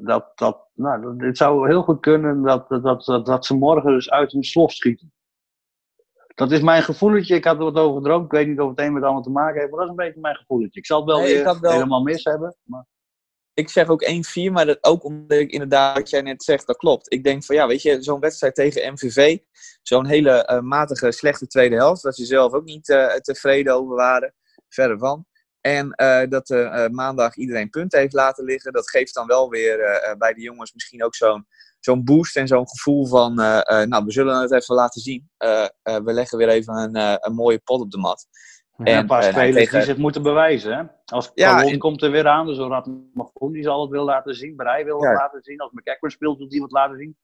[0.00, 3.92] dat, dat, nou, het zou heel goed kunnen dat, dat, dat, dat, dat ze morgen
[3.92, 5.12] dus uit hun slof schieten.
[6.38, 7.34] Dat is mijn gevoeletje.
[7.34, 8.24] Ik had er wat over gedroomd.
[8.24, 9.96] Ik weet niet of het een met het ander te maken heeft, maar dat is
[9.98, 10.80] een beetje mijn gevoeletje.
[10.80, 12.56] Ik zal het wel Nee, ik weer had wel- helemaal mis hebben.
[12.62, 12.86] Maar...
[13.54, 14.04] ik zeg ook
[14.48, 17.12] 1-4, maar dat ook omdat ik inderdaad, wat jij net zegt, dat klopt.
[17.12, 19.38] Ik denk van ja, weet je, zo'n wedstrijd tegen MVV,
[19.82, 23.96] zo'n hele eh, matige, slechte tweede helft, dat ze zelf ook niet eh, tevreden over
[23.96, 24.34] waren,
[24.68, 25.26] verder van.
[25.60, 29.48] En eh, dat eh, eh, maandag iedereen punten heeft laten liggen, dat geeft dan wel
[29.48, 29.76] weer
[30.18, 31.46] bij de jongens misschien ook zo'n
[31.80, 35.30] zo'n boost en zo'n gevoel van, nou, we zullen het even laten zien.
[35.82, 38.26] We leggen weer even een, een mooie pot op de mat.
[38.76, 40.76] En En, een paar spelers tegen- die zich moeten bewijzen.
[40.76, 40.82] Hè?
[41.04, 44.34] Als Ja, en- komt er weer aan, dus Rad Magoen die zal het willen laten
[44.34, 44.56] zien.
[44.56, 45.08] Brei wil Ja.
[45.08, 45.60] het laten zien.
[45.60, 47.16] Als McEachran speelt, wil hij wat laten zien.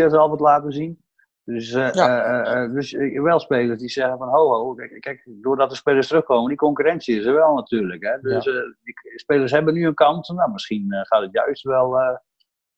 [0.00, 1.04] Eh, zal het laten zien.
[1.52, 2.24] Dus, eh, Ja.
[2.24, 2.92] eh, eh, dus
[3.22, 7.18] wel spelers die zeggen van ho ho, kijk, kijk, doordat de spelers terugkomen, die concurrentie
[7.18, 8.02] is er wel natuurlijk.
[8.04, 8.20] Hè?
[8.20, 10.28] Dus eh, die spelers hebben nu een kans.
[10.28, 12.16] Nou, misschien eh, gaat het juist wel eh,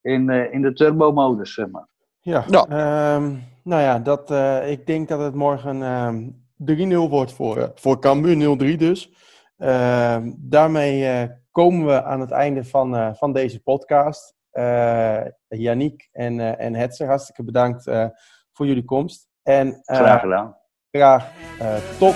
[0.01, 1.87] in, eh, in de turbo-modus, zeg maar.
[2.19, 2.65] Ja, Ja.
[2.67, 7.99] ehm, nou ja, dat, eh, ik denk dat het morgen ehm 3-0 wordt voor, voor
[7.99, 9.11] Cambuur, 0-3 dus.
[9.57, 14.35] Ehm, daarmee eh, komen we aan het einde van, eh, van deze podcast.
[14.51, 18.05] Eh Yannick en, eh en Hetzer, hartstikke bedankt eh,
[18.53, 19.27] voor jullie komst.
[19.43, 20.57] En, eh, graag gedaan.
[20.91, 21.25] Graag
[21.59, 22.15] eh, tot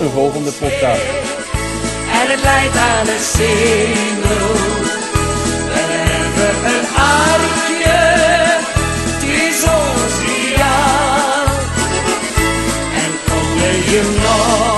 [0.00, 1.06] een volgende podcast.
[2.18, 4.76] En het leidt aan een single.
[5.72, 7.98] We hebben een aardje,
[9.20, 11.46] Die is ons ideaal.
[13.02, 13.58] En kom
[13.92, 14.77] je nog?